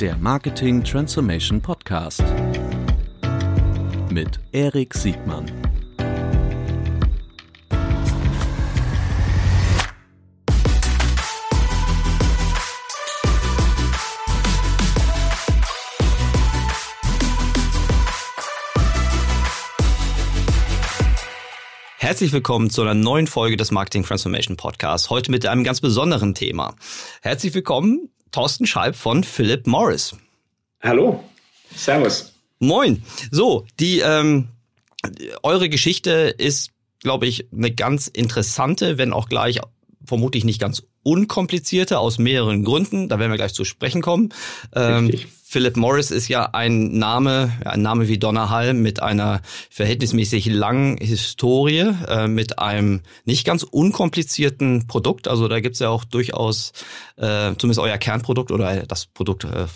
[0.00, 2.22] der Marketing Transformation Podcast
[4.10, 5.50] mit Erik Siegmann.
[21.96, 25.08] Herzlich willkommen zu einer neuen Folge des Marketing Transformation Podcasts.
[25.08, 26.76] Heute mit einem ganz besonderen Thema.
[27.22, 30.14] Herzlich willkommen, Thorsten Schalb von Philip Morris.
[30.82, 31.24] Hallo,
[31.74, 32.34] Servus.
[32.58, 33.02] Moin.
[33.30, 34.48] So, die ähm,
[35.42, 39.60] eure Geschichte ist, glaube ich, eine ganz interessante, wenn auch gleich
[40.06, 43.08] vermutlich nicht ganz unkomplizierte aus mehreren Gründen.
[43.08, 44.30] Da werden wir gleich zu sprechen kommen.
[44.74, 45.12] Ähm,
[45.48, 51.94] Philip Morris ist ja ein Name, ein Name wie Donnerhall mit einer verhältnismäßig langen Historie,
[52.08, 55.28] äh, mit einem nicht ganz unkomplizierten Produkt.
[55.28, 56.72] Also da gibt's ja auch durchaus,
[57.16, 59.66] äh, zumindest euer Kernprodukt oder das Produkt, äh,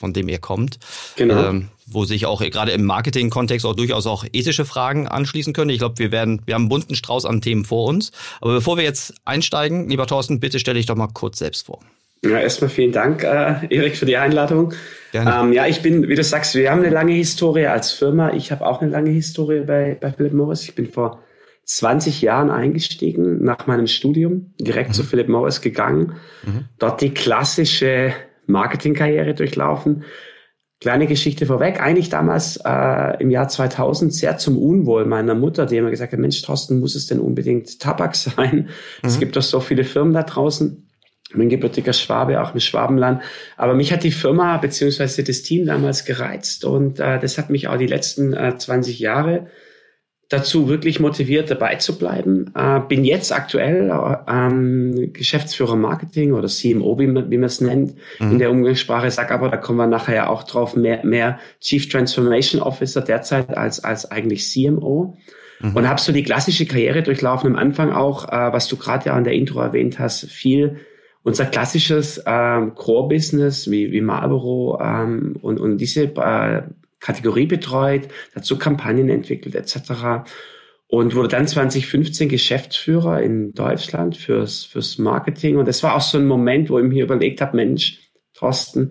[0.00, 0.78] von dem ihr kommt.
[1.16, 1.48] Genau.
[1.48, 5.70] Ähm, wo sich auch gerade im Marketing-Kontext auch durchaus auch ethische Fragen anschließen können.
[5.70, 8.12] Ich glaube, wir werden, wir haben einen bunten Strauß an Themen vor uns.
[8.40, 11.80] Aber bevor wir jetzt einsteigen, lieber Thorsten, bitte stelle ich doch mal kurz selbst vor.
[12.24, 14.74] Ja, erstmal vielen Dank, äh, Erik, für die Einladung.
[15.12, 18.32] Ähm, ja, ich bin, wie du sagst, wir haben eine lange Historie als Firma.
[18.34, 20.62] Ich habe auch eine lange Historie bei, bei Philip Morris.
[20.64, 21.22] Ich bin vor
[21.64, 24.94] 20 Jahren eingestiegen nach meinem Studium, direkt mhm.
[24.94, 26.64] zu Philip Morris gegangen, mhm.
[26.78, 28.12] dort die klassische
[28.50, 30.04] Marketingkarriere durchlaufen.
[30.80, 35.76] Kleine Geschichte vorweg, eigentlich damals äh, im Jahr 2000 sehr zum Unwohl meiner Mutter, die
[35.76, 38.68] immer gesagt hat, Mensch, Thorsten, muss es denn unbedingt Tabak sein?
[39.02, 39.06] Mhm.
[39.06, 40.86] Es gibt doch so viele Firmen da draußen
[41.38, 43.22] bin gebürtiger Schwabe, auch im Schwabenland.
[43.56, 47.68] Aber mich hat die Firma beziehungsweise das Team damals gereizt und äh, das hat mich
[47.68, 49.46] auch die letzten äh, 20 Jahre
[50.30, 52.52] dazu wirklich motiviert, dabei zu bleiben.
[52.54, 57.60] Äh, bin jetzt aktuell äh, ähm, Geschäftsführer Marketing oder CMO, wie man, wie man es
[57.60, 58.32] nennt, mhm.
[58.32, 59.10] in der Umgangssprache.
[59.10, 63.56] Sag aber, da kommen wir nachher ja auch drauf, mehr, mehr Chief Transformation Officer derzeit
[63.56, 65.16] als, als eigentlich CMO.
[65.58, 65.76] Mhm.
[65.76, 67.50] Und habe so die klassische Karriere durchlaufen.
[67.50, 70.76] Am Anfang auch, äh, was du gerade ja an der Intro erwähnt hast, viel
[71.22, 76.62] unser klassisches ähm, Core-Business wie, wie Marlboro ähm, und, und diese äh,
[77.00, 80.28] Kategorie betreut, dazu Kampagnen entwickelt etc.
[80.86, 85.56] Und wurde dann 2015 Geschäftsführer in Deutschland fürs, fürs Marketing.
[85.56, 88.00] Und das war auch so ein Moment, wo ich mir überlegt habe, Mensch,
[88.34, 88.90] Thorsten,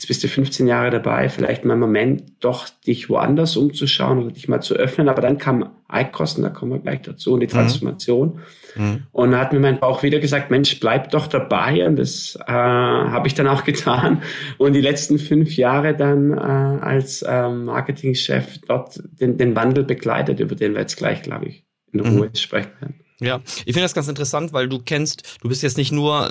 [0.00, 4.32] jetzt bist du 15 Jahre dabei, vielleicht mal einen Moment doch dich woanders umzuschauen oder
[4.32, 5.10] dich mal zu öffnen.
[5.10, 7.50] Aber dann kam Eikkosten, da kommen wir gleich dazu, und die mhm.
[7.50, 8.40] Transformation.
[8.76, 9.02] Mhm.
[9.12, 11.86] Und da hat mir mein Bauch wieder gesagt, Mensch, bleib doch dabei.
[11.86, 14.22] Und das äh, habe ich dann auch getan.
[14.56, 20.40] Und die letzten fünf Jahre dann äh, als ähm, Marketingchef dort den, den Wandel begleitet,
[20.40, 22.34] über den wir jetzt gleich, glaube ich, in Ruhe mhm.
[22.34, 23.00] sprechen werden.
[23.20, 26.30] Ja, ich finde das ganz interessant, weil du kennst, du bist jetzt nicht nur,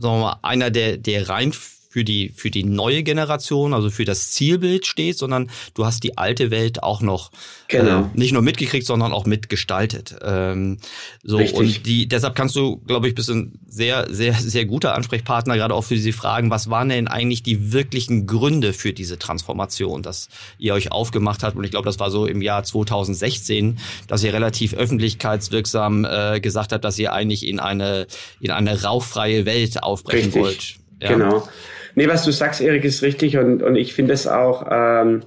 [0.00, 1.52] sagen wir mal, einer der, der rein
[1.92, 6.16] für die, für die neue Generation, also für das Zielbild steht, sondern du hast die
[6.16, 7.30] alte Welt auch noch
[7.68, 8.04] genau.
[8.04, 10.16] äh, nicht nur mitgekriegt, sondern auch mitgestaltet.
[10.22, 10.78] Ähm,
[11.22, 11.58] so Richtig.
[11.58, 15.74] und die, deshalb kannst du, glaube ich, bist ein sehr, sehr, sehr guter Ansprechpartner, gerade
[15.74, 20.30] auch für diese Fragen, was waren denn eigentlich die wirklichen Gründe für diese Transformation, dass
[20.58, 21.56] ihr euch aufgemacht habt?
[21.56, 26.72] Und ich glaube, das war so im Jahr 2016, dass ihr relativ öffentlichkeitswirksam äh, gesagt
[26.72, 28.06] habt, dass ihr eigentlich in eine,
[28.40, 30.42] in eine rauffreie Welt aufbrechen Richtig.
[30.42, 30.74] wollt.
[31.02, 31.08] Ja.
[31.08, 31.48] Genau.
[31.94, 35.22] Nee, was du sagst, Erik, ist richtig und, und ich finde es auch ähm,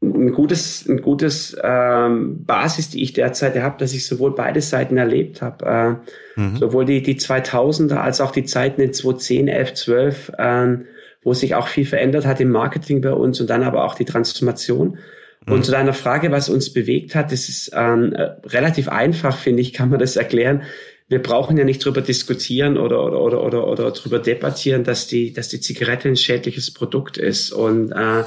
[0.00, 4.96] ein gutes, ein gutes ähm, Basis, die ich derzeit habe, dass ich sowohl beide Seiten
[4.96, 6.00] erlebt habe.
[6.36, 6.56] Äh, mhm.
[6.56, 10.84] Sowohl die, die 2000er als auch die Zeiten in 2010, 11, 12, ähm,
[11.22, 14.04] wo sich auch viel verändert hat im Marketing bei uns und dann aber auch die
[14.04, 14.98] Transformation.
[15.46, 15.52] Mhm.
[15.52, 19.62] Und zu deiner Frage, was uns bewegt hat, das ist ähm, äh, relativ einfach, finde
[19.62, 20.62] ich, kann man das erklären
[21.08, 25.32] wir brauchen ja nicht drüber diskutieren oder, oder, oder, oder, oder drüber debattieren, dass die,
[25.32, 28.24] dass die Zigarette ein schädliches Produkt ist und äh,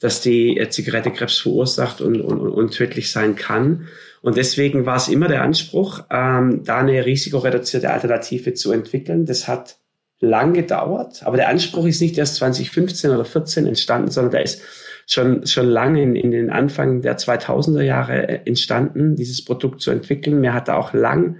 [0.00, 3.88] dass die äh, Zigarette Krebs verursacht und, und, und tödlich sein kann.
[4.20, 9.26] Und deswegen war es immer der Anspruch, ähm, da eine risikoreduzierte Alternative zu entwickeln.
[9.26, 9.76] Das hat
[10.18, 14.62] lang gedauert, aber der Anspruch ist nicht erst 2015 oder 14 entstanden, sondern der ist
[15.06, 19.90] schon, schon lange in, in den Anfang der 2000er Jahre äh, entstanden, dieses Produkt zu
[19.90, 20.40] entwickeln.
[20.40, 21.36] Mir hat da auch lang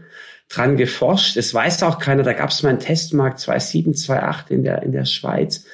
[0.56, 1.36] dran geforscht.
[1.36, 4.92] Es weiß auch keiner, da gab es mal einen Testmarkt 2007, 2008 in der, in
[4.92, 5.64] der Schweiz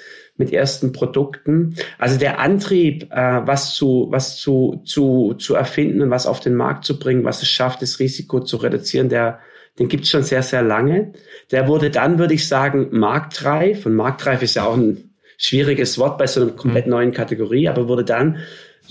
[0.41, 1.77] mit ersten Produkten.
[1.99, 6.55] Also der Antrieb, äh, was zu was zu zu zu erfinden und was auf den
[6.55, 9.39] Markt zu bringen, was es schafft, das Risiko zu reduzieren, der
[9.79, 11.13] den gibt's schon sehr sehr lange.
[11.53, 13.87] Der wurde dann, würde ich sagen, marktreif.
[13.87, 16.93] Und marktreif ist ja auch ein schwieriges Wort bei so einer komplett mhm.
[16.93, 18.39] neuen Kategorie, aber wurde dann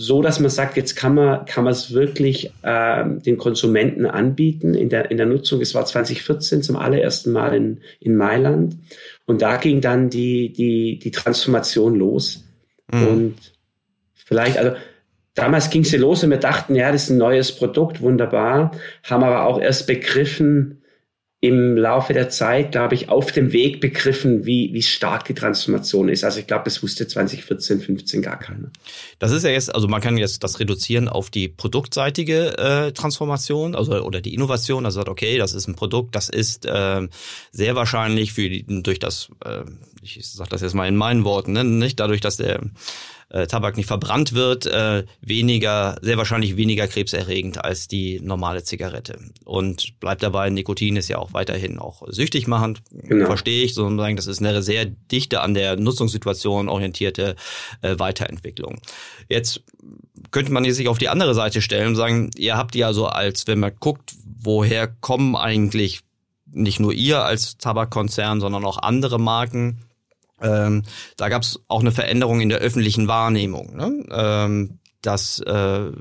[0.01, 4.74] so, dass man sagt, jetzt kann man kann man es wirklich äh, den Konsumenten anbieten
[4.74, 5.60] in der in der Nutzung.
[5.60, 8.78] Es war 2014 zum allerersten Mal in in Mailand
[9.25, 12.46] und da ging dann die die die Transformation los
[12.90, 13.07] mhm.
[13.07, 13.36] und
[14.16, 14.78] vielleicht also
[15.36, 18.72] damals ging sie los und wir dachten, ja, das ist ein neues Produkt, wunderbar,
[19.04, 20.78] haben aber auch erst begriffen,
[21.41, 26.09] im Laufe der Zeit, glaube ich, auf dem Weg begriffen, wie, wie stark die Transformation
[26.09, 26.25] ist.
[26.25, 28.69] Also ich glaube, das wusste 2014, 15 gar keiner.
[29.19, 33.74] Das ist ja jetzt, also man kann jetzt das reduzieren auf die produktseitige äh, Transformation,
[33.74, 34.86] also oder die Innovation.
[34.86, 37.07] Also sagt, okay, das ist ein Produkt, das ist äh,
[37.51, 39.62] sehr wahrscheinlich für durch das, äh,
[40.01, 42.59] ich sage das jetzt mal in meinen Worten, ne, nicht dadurch, dass der
[43.29, 49.19] äh, Tabak nicht verbrannt wird, äh, weniger, sehr wahrscheinlich weniger krebserregend als die normale Zigarette.
[49.45, 53.25] Und bleibt dabei, Nikotin ist ja auch weiterhin auch süchtig machend, genau.
[53.25, 57.35] verstehe ich, sondern das ist eine sehr dichte an der Nutzungssituation orientierte
[57.81, 58.79] äh, Weiterentwicklung.
[59.27, 59.61] Jetzt
[60.31, 63.47] könnte man sich auf die andere Seite stellen und sagen, ihr habt ja so als,
[63.47, 66.01] wenn man guckt, woher kommen eigentlich
[66.51, 69.85] nicht nur ihr als Tabakkonzern, sondern auch andere Marken,
[70.41, 70.83] ähm,
[71.18, 73.75] da gab es auch eine Veränderung in der öffentlichen Wahrnehmung.
[73.75, 74.06] Ne?
[74.12, 75.91] Ähm, dass äh,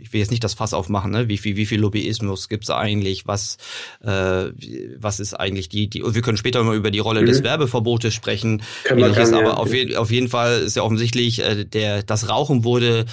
[0.00, 1.28] ich will jetzt nicht das Fass aufmachen, ne?
[1.28, 3.58] wie viel, wie viel Lobbyismus gibt's eigentlich, was,
[4.02, 4.50] äh,
[4.96, 7.26] was ist eigentlich die, die, wir können später mal über die Rolle mhm.
[7.26, 8.62] des Werbeverbotes sprechen.
[8.84, 9.54] Können wir kann, aber ja.
[9.54, 13.04] auf, je, auf jeden Fall ist ja offensichtlich, äh, der, das Rauchen wurde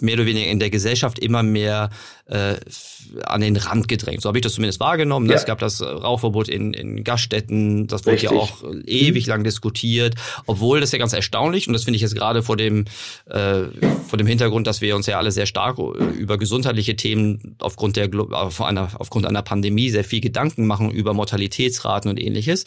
[0.00, 1.90] mehr oder weniger in der Gesellschaft immer mehr
[2.26, 2.56] äh,
[3.24, 4.22] an den Rand gedrängt.
[4.22, 5.26] So habe ich das zumindest wahrgenommen.
[5.26, 5.34] Ne?
[5.34, 5.38] Ja.
[5.38, 8.30] Es gab das Rauchverbot in, in Gaststätten, das wurde Richtig.
[8.30, 9.30] ja auch ewig mhm.
[9.30, 10.14] lang diskutiert,
[10.46, 12.84] obwohl das ja ganz erstaunlich und das finde ich jetzt gerade vor dem
[13.26, 13.64] äh,
[14.08, 18.10] vor dem Hintergrund, dass wir uns ja alle sehr stark über gesundheitliche Themen aufgrund der
[18.30, 22.64] auf einer, aufgrund einer Pandemie sehr viel Gedanken machen über Mortalitätsraten und ähnliches,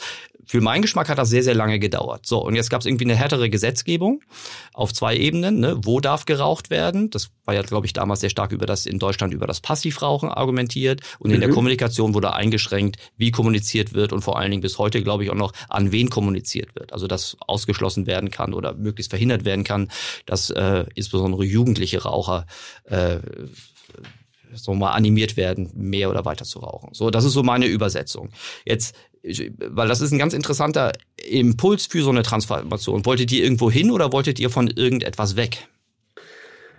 [0.50, 2.26] für meinen Geschmack hat das sehr, sehr lange gedauert.
[2.26, 4.24] So, und jetzt gab es irgendwie eine härtere Gesetzgebung
[4.74, 5.60] auf zwei Ebenen.
[5.60, 5.78] Ne?
[5.84, 7.12] Wo darf geraucht werden?
[7.12, 10.28] Das war ja, glaube ich, damals sehr stark über das in Deutschland über das Passivrauchen
[10.28, 11.02] argumentiert.
[11.20, 11.42] Und in mhm.
[11.42, 15.30] der Kommunikation wurde eingeschränkt, wie kommuniziert wird und vor allen Dingen bis heute, glaube ich,
[15.30, 16.94] auch noch, an wen kommuniziert wird.
[16.94, 19.92] Also dass ausgeschlossen werden kann oder möglichst verhindert werden kann,
[20.26, 22.48] dass äh, insbesondere jugendliche Raucher
[22.86, 23.20] äh,
[24.54, 26.94] so mal animiert werden, mehr oder weiter zu rauchen.
[26.94, 28.30] So, das ist so meine Übersetzung.
[28.66, 30.94] Jetzt weil das ist ein ganz interessanter
[31.30, 33.06] Impuls für so eine Transformation.
[33.06, 35.68] Wolltet ihr irgendwo hin oder wolltet ihr von irgendetwas weg?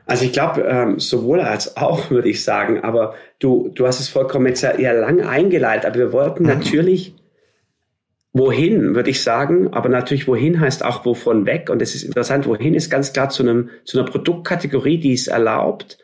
[0.06, 2.80] Also ich glaube, ähm, sowohl als auch, würde ich sagen.
[2.82, 5.86] Aber du, du hast es vollkommen jetzt ja eher lang eingeleitet.
[5.86, 6.48] Aber wir wollten mhm.
[6.48, 7.14] natürlich
[8.32, 9.72] wohin, würde ich sagen.
[9.72, 11.70] Aber natürlich wohin heißt auch wovon weg.
[11.70, 15.28] Und es ist interessant, wohin ist ganz klar zu, einem, zu einer Produktkategorie, die es
[15.28, 15.98] erlaubt,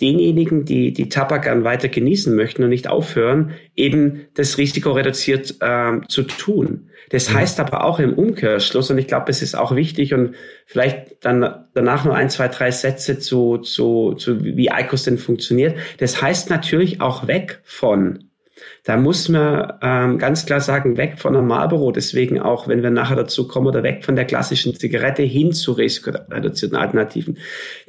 [0.00, 5.56] denjenigen, die die Tabak gern weiter genießen möchten und nicht aufhören, eben das Risiko reduziert
[5.60, 6.90] äh, zu tun.
[7.10, 7.34] Das mhm.
[7.34, 10.34] heißt aber auch im Umkehrschluss, und ich glaube, es ist auch wichtig und
[10.66, 15.76] vielleicht dann danach nur ein, zwei, drei Sätze zu, zu, zu wie ICOS denn funktioniert.
[15.98, 18.27] Das heißt natürlich auch weg von
[18.84, 22.90] da muss man ähm, ganz klar sagen, weg von einem Marlboro, deswegen auch, wenn wir
[22.90, 27.38] nachher dazu kommen, oder weg von der klassischen Zigarette hin zu risikoreduzierten Alternativen.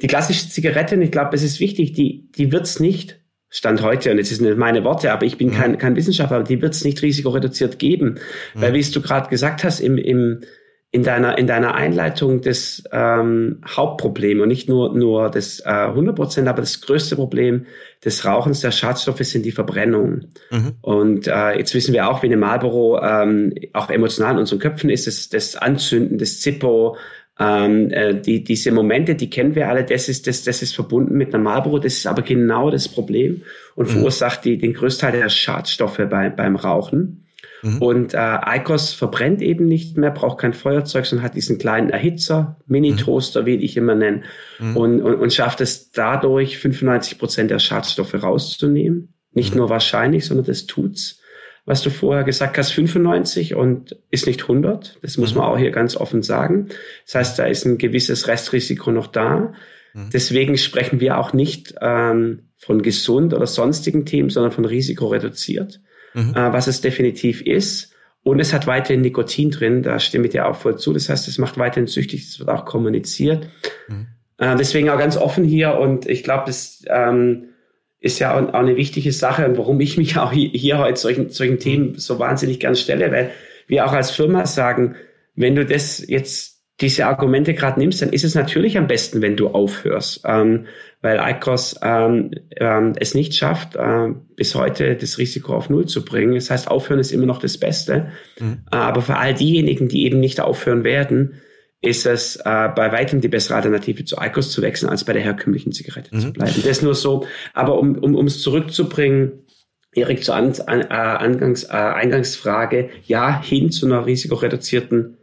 [0.02, 3.20] Die klassische Zigarette, und ich glaube, es ist wichtig, die, die wird's nicht
[3.52, 5.54] Stand heute, und jetzt sind nicht meine Worte, aber ich bin mhm.
[5.54, 8.20] kein, kein Wissenschaftler, aber die wird es nicht risikoreduziert geben.
[8.54, 8.60] Mhm.
[8.60, 10.42] Weil, wie es du gerade gesagt hast, im, im,
[10.92, 16.16] in deiner, in deiner Einleitung das ähm, Hauptproblem und nicht nur, nur das äh, 100
[16.16, 17.66] Prozent, aber das größte Problem
[18.04, 20.22] des Rauchens der Schadstoffe sind die Verbrennung.
[20.50, 20.72] Mhm.
[20.80, 24.90] Und äh, jetzt wissen wir auch, wie eine Marlboro ähm, auch emotional in unseren Köpfen
[24.90, 26.96] ist, das, das Anzünden, das Zippo,
[27.38, 31.16] ähm, äh, die, diese Momente, die kennen wir alle, das ist, das, das ist verbunden
[31.16, 33.42] mit einer Marlboro, das ist aber genau das Problem
[33.76, 33.92] und mhm.
[33.92, 37.26] verursacht die, den Größteil der Schadstoffe bei, beim Rauchen.
[37.62, 37.82] Mhm.
[37.82, 42.56] Und äh, ICOS verbrennt eben nicht mehr, braucht kein Feuerzeug, sondern hat diesen kleinen Erhitzer,
[42.66, 43.46] Mini-Toaster, mhm.
[43.46, 44.22] wie ich immer nenne,
[44.58, 44.76] mhm.
[44.76, 49.14] und, und, und schafft es dadurch, 95 Prozent der Schadstoffe rauszunehmen.
[49.32, 49.58] Nicht mhm.
[49.58, 51.20] nur wahrscheinlich, sondern das tut's.
[51.66, 54.98] Was du vorher gesagt hast, 95 und ist nicht 100.
[55.02, 55.50] Das muss man mhm.
[55.50, 56.68] auch hier ganz offen sagen.
[57.04, 59.52] Das heißt, da ist ein gewisses Restrisiko noch da.
[59.92, 60.10] Mhm.
[60.12, 65.80] Deswegen sprechen wir auch nicht ähm, von gesund oder sonstigen Themen, sondern von Risiko reduziert
[66.14, 66.34] mhm.
[66.34, 67.92] äh, was es definitiv ist.
[68.22, 70.92] Und es hat weiterhin Nikotin drin, da stimme ich dir auch voll zu.
[70.92, 73.48] Das heißt, es macht weiterhin süchtig, es wird auch kommuniziert.
[73.88, 74.08] Mhm.
[74.38, 77.50] Äh, deswegen auch ganz offen hier und ich glaube, das ähm,
[77.98, 80.98] ist ja auch, auch, eine wichtige Sache und warum ich mich auch hier, hier heute
[80.98, 83.30] solchen, solchen Themen so wahnsinnig gern stelle, weil
[83.66, 84.96] wir auch als Firma sagen,
[85.34, 89.36] wenn du das jetzt diese Argumente gerade nimmst, dann ist es natürlich am besten, wenn
[89.36, 90.22] du aufhörst.
[90.24, 90.66] Ähm,
[91.02, 96.04] weil ICOS ähm, ähm, es nicht schafft, äh, bis heute das Risiko auf Null zu
[96.04, 96.34] bringen.
[96.34, 98.10] Das heißt, aufhören ist immer noch das Beste.
[98.38, 98.64] Mhm.
[98.70, 101.40] Äh, aber für all diejenigen, die eben nicht aufhören werden,
[101.80, 105.22] ist es äh, bei weitem die bessere Alternative zu Eikos zu wechseln, als bei der
[105.22, 106.20] herkömmlichen Zigarette mhm.
[106.20, 106.62] zu bleiben.
[106.64, 107.26] Das nur so.
[107.54, 109.44] Aber um, um, um es zurückzubringen,
[109.92, 115.16] Erik, zur An an, äh, Angangs, äh, Eingangsfrage, ja, hin zu einer risikoreduzierten,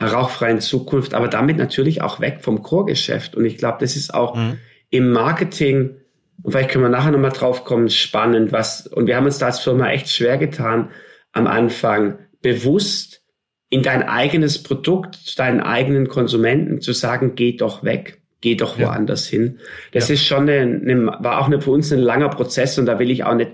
[0.00, 3.36] rauchfreien Zukunft, aber damit natürlich auch weg vom Chorgeschäft.
[3.36, 4.58] Und ich glaube, das ist auch mhm.
[4.90, 5.96] im Marketing,
[6.42, 9.46] und vielleicht können wir nachher nochmal drauf kommen, spannend, was, und wir haben uns da
[9.46, 10.90] als Firma echt schwer getan,
[11.32, 13.22] am Anfang bewusst
[13.70, 18.78] in dein eigenes Produkt, zu deinen eigenen Konsumenten zu sagen, geh doch weg, geh doch
[18.78, 18.88] ja.
[18.88, 19.58] woanders hin.
[19.92, 20.14] Das ja.
[20.14, 23.10] ist schon eine, eine, war auch eine, für uns ein langer Prozess und da will
[23.10, 23.52] ich auch nicht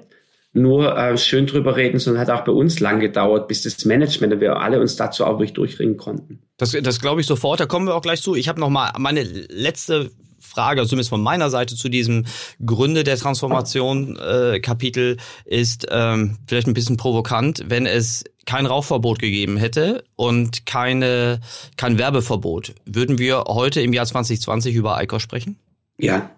[0.53, 4.33] nur äh, schön drüber reden, sondern hat auch bei uns lang gedauert, bis das Management
[4.33, 6.41] und wir alle uns dazu auch wirklich durchringen konnten.
[6.57, 7.61] Das, das glaube ich sofort.
[7.61, 8.35] Da kommen wir auch gleich zu.
[8.35, 12.27] Ich habe noch mal meine letzte Frage, zumindest von meiner Seite zu diesem
[12.65, 19.21] Gründe der Transformation äh, Kapitel ist ähm, vielleicht ein bisschen provokant, wenn es kein Rauchverbot
[19.21, 21.41] gegeben hätte und keine
[21.77, 25.57] kein Werbeverbot, würden wir heute im Jahr 2020 über ICOS sprechen?
[25.99, 26.31] Ja.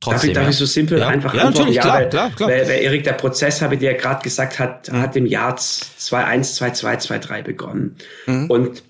[0.00, 0.50] Trotzdem, darf, ich, darf ja.
[0.50, 1.08] ich so simpel ja.
[1.08, 2.48] einfach ja, Natürlich, ja, klar, weil, klar, klar.
[2.48, 6.54] Weil, weil Erik, der Prozess, habe ich dir gerade gesagt, hat, hat im Jahr 21,
[6.56, 7.96] 22, 23 begonnen.
[8.26, 8.50] Mhm.
[8.50, 8.82] Und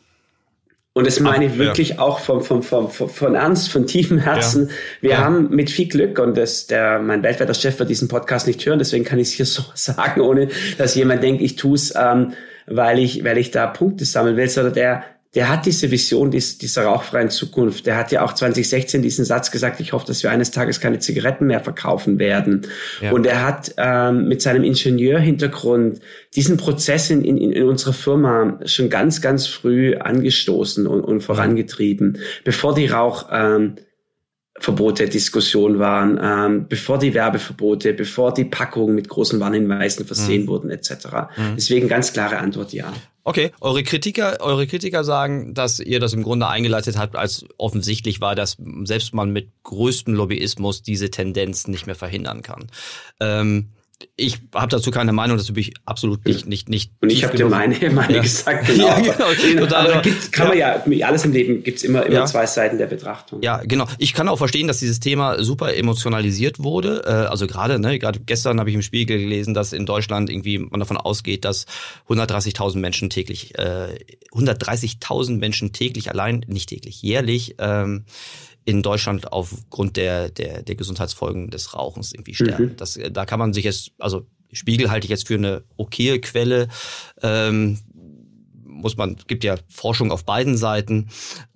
[0.92, 1.98] und das meine ich wirklich ja.
[2.00, 4.68] auch vom, vom, vom, vom, von Ernst, von tiefem Herzen.
[4.68, 4.74] Ja.
[5.00, 5.18] Wir ja.
[5.18, 8.80] haben mit viel Glück, und das, der, mein weltweiter Chef wird diesen Podcast nicht hören,
[8.80, 10.48] deswegen kann ich es hier so sagen, ohne
[10.78, 12.32] dass jemand denkt, ich tue es, ähm,
[12.66, 16.58] weil ich, weil ich da Punkte sammeln will, sondern der, der hat diese Vision dies,
[16.58, 17.86] dieser rauchfreien Zukunft.
[17.86, 20.98] Der hat ja auch 2016 diesen Satz gesagt, ich hoffe, dass wir eines Tages keine
[20.98, 22.66] Zigaretten mehr verkaufen werden.
[23.00, 23.12] Ja.
[23.12, 26.00] Und er hat ähm, mit seinem Ingenieurhintergrund
[26.34, 32.18] diesen Prozess in, in, in unserer Firma schon ganz, ganz früh angestoßen und, und vorangetrieben,
[32.44, 33.28] bevor die Rauch...
[33.30, 33.76] Ähm,
[34.58, 40.48] Verbote Diskussion waren, ähm, bevor die Werbeverbote, bevor die Packungen mit großen Warnhinweisen versehen mhm.
[40.48, 40.90] wurden, etc.
[41.34, 41.54] Mhm.
[41.56, 42.92] Deswegen ganz klare Antwort ja.
[43.22, 48.20] Okay, eure Kritiker, eure Kritiker sagen, dass ihr das im Grunde eingeleitet habt, als offensichtlich
[48.20, 52.66] war, dass selbst man mit größtem Lobbyismus diese Tendenz nicht mehr verhindern kann.
[53.20, 53.70] Ähm,
[54.16, 56.92] ich habe dazu keine Meinung, das bin ich absolut nicht nicht nicht.
[57.00, 58.22] Und ich habe dir meine meine ja.
[58.22, 58.86] gesagt, genau.
[58.86, 59.00] ja,
[59.42, 59.64] genau.
[59.64, 60.78] Aber, aber gibt's, kann ja.
[60.84, 62.26] man ja alles im Leben gibt's immer immer ja.
[62.26, 63.42] zwei Seiten der Betrachtung.
[63.42, 63.86] Ja, genau.
[63.98, 67.02] Ich kann auch verstehen, dass dieses Thema super emotionalisiert wurde.
[67.06, 70.58] Äh, also gerade ne, gerade gestern habe ich im Spiegel gelesen, dass in Deutschland irgendwie
[70.58, 71.66] man davon ausgeht, dass
[72.08, 73.98] 130.000 Menschen täglich äh,
[74.32, 78.04] 130.000 Menschen täglich allein nicht täglich jährlich ähm,
[78.64, 82.66] in Deutschland aufgrund der, der, der Gesundheitsfolgen des Rauchens irgendwie sterben.
[82.66, 82.76] Mhm.
[82.76, 86.68] Das, da kann man sich jetzt, also Spiegel halte ich jetzt für eine okaye Quelle.
[87.22, 87.78] Ähm,
[88.80, 91.08] muss man, gibt ja Forschung auf beiden Seiten,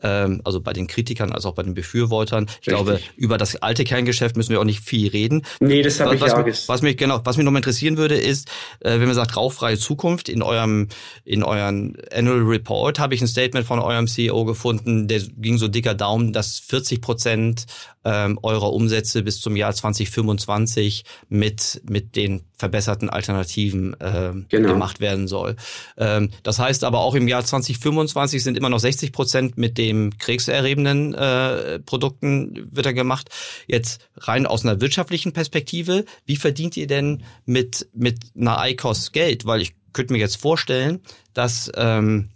[0.02, 2.44] ähm, also bei den Kritikern als auch bei den Befürwortern.
[2.44, 2.74] Ich Richtig.
[2.74, 5.42] glaube, über das alte Kerngeschäft müssen wir auch nicht viel reden.
[5.60, 8.16] Nee, das habe ich was, auch was mich genau, was mich noch mal interessieren würde,
[8.16, 8.48] ist,
[8.80, 10.88] äh, wenn man sagt rauchfreie Zukunft in eurem
[11.24, 15.68] in euren Annual Report habe ich ein Statement von eurem CEO gefunden, der ging so
[15.68, 17.66] dicker Daumen, dass 40 Prozent
[18.04, 24.68] ähm, eurer Umsätze bis zum Jahr 2025 mit mit den verbesserten Alternativen äh, genau.
[24.72, 25.56] gemacht werden soll.
[25.98, 30.16] Ähm, das heißt aber auch im Jahr 2025 sind immer noch 60 Prozent mit dem
[30.16, 33.28] krebserrebenden äh, Produkten wird er gemacht.
[33.66, 39.44] Jetzt rein aus einer wirtschaftlichen Perspektive, wie verdient ihr denn mit mit einer ICOS Geld?
[39.44, 41.00] Weil ich könnte mir jetzt vorstellen,
[41.34, 42.30] dass ähm,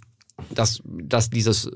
[0.50, 1.68] dass, dass dieses,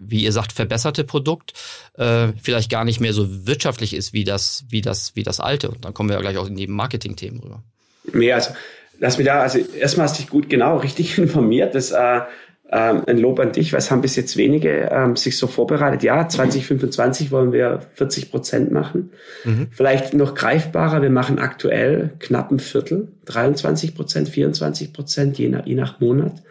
[0.00, 1.52] wie ihr sagt, verbesserte Produkt
[1.94, 5.70] äh, vielleicht gar nicht mehr so wirtschaftlich ist wie das, wie das, wie das alte.
[5.70, 7.62] Und dann kommen wir ja gleich auch in die Marketing-Themen rüber.
[8.14, 8.50] Nee, also
[8.98, 11.74] lass mich da, also erstmal hast du dich gut genau richtig informiert.
[11.74, 12.20] Das äh,
[12.70, 16.02] ähm, ein Lob an dich, es haben bis jetzt wenige ähm, sich so vorbereitet.
[16.02, 19.10] Ja, 2025 wollen wir 40 Prozent machen.
[19.44, 19.68] Mhm.
[19.70, 25.64] Vielleicht noch greifbarer, wir machen aktuell knapp ein Viertel, 23 Prozent, 24 Prozent, je nach,
[25.64, 26.42] je nach Monat.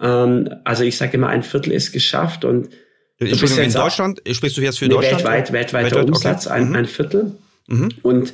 [0.00, 2.70] Ähm, also ich sage immer, ein Viertel ist geschafft und
[3.18, 5.24] Entschuldigung, in Deutschland, sprichst du jetzt für nee, Deutschland?
[5.24, 6.56] Weltweit, weltweiter weltweit, Umsatz, okay.
[6.56, 6.76] ein, mhm.
[6.76, 7.32] ein Viertel.
[7.66, 7.88] Mhm.
[8.02, 8.32] Und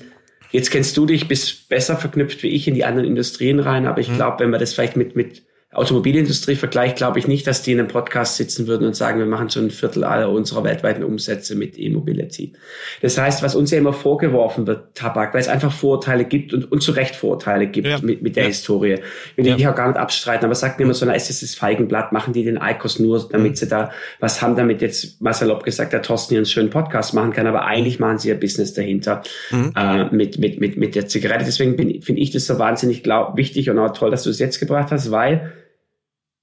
[0.50, 4.00] jetzt kennst du dich, bist besser verknüpft wie ich in die anderen Industrien rein, aber
[4.00, 4.16] ich mhm.
[4.16, 5.42] glaube, wenn wir das vielleicht mit, mit
[5.74, 9.26] Automobilindustrie vergleicht, glaube ich nicht, dass die in einem Podcast sitzen würden und sagen, wir
[9.26, 12.52] machen schon ein Viertel aller unserer weltweiten Umsätze mit E-Mobility.
[13.02, 16.70] Das heißt, was uns ja immer vorgeworfen wird, Tabak, weil es einfach Vorurteile gibt und,
[16.70, 17.98] und zu Recht Vorurteile gibt ja.
[18.00, 18.48] mit, mit der ja.
[18.50, 18.98] Historie.
[19.36, 19.56] Will ja.
[19.56, 22.32] ich auch gar nicht abstreiten, aber sagt immer so, na, ist das das Feigenblatt, machen
[22.32, 23.56] die den Eikos nur, damit mhm.
[23.56, 23.90] sie da
[24.20, 27.46] was haben, damit jetzt, was salopp gesagt, der Thorsten hier einen schönen Podcast machen kann,
[27.46, 29.72] aber eigentlich machen sie ihr Business dahinter mhm.
[29.76, 31.44] äh, mit, mit, mit, mit der Zigarette.
[31.44, 34.60] Deswegen finde ich das so wahnsinnig glaub, wichtig und auch toll, dass du es jetzt
[34.60, 35.52] gebracht hast, weil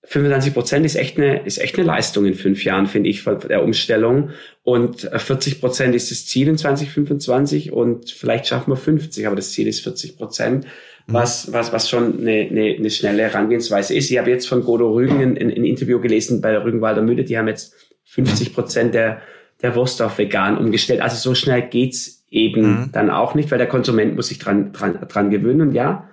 [0.04, 3.40] 25 Prozent ist echt eine, ist echt eine Leistung in fünf Jahren, finde ich, von
[3.40, 4.32] der Umstellung.
[4.64, 9.52] Und 40 Prozent ist das Ziel in 2025 und vielleicht schaffen wir 50, aber das
[9.52, 11.14] Ziel ist 40 Prozent, mhm.
[11.14, 14.10] was, was, was schon eine, eine, eine schnelle Herangehensweise ist.
[14.10, 17.24] Ich habe jetzt von Godo Rügen ein, ein, ein Interview gelesen bei der Rügenwalder Mühle,
[17.24, 19.22] die haben jetzt 50 Prozent der,
[19.62, 21.02] der Wurst auf vegan umgestellt.
[21.02, 22.90] Also so schnell geht's eben mhm.
[22.92, 26.10] dann auch nicht, weil der Konsument muss sich dran, dran, dran gewöhnen und ja.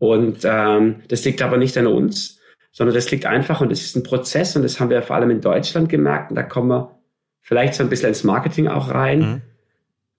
[0.00, 2.37] Und ähm, das liegt aber nicht an uns,
[2.78, 5.30] sondern das liegt einfach und es ist ein Prozess und das haben wir vor allem
[5.30, 6.96] in Deutschland gemerkt und da kommen wir
[7.40, 9.18] vielleicht so ein bisschen ins Marketing auch rein.
[9.18, 9.42] Mhm.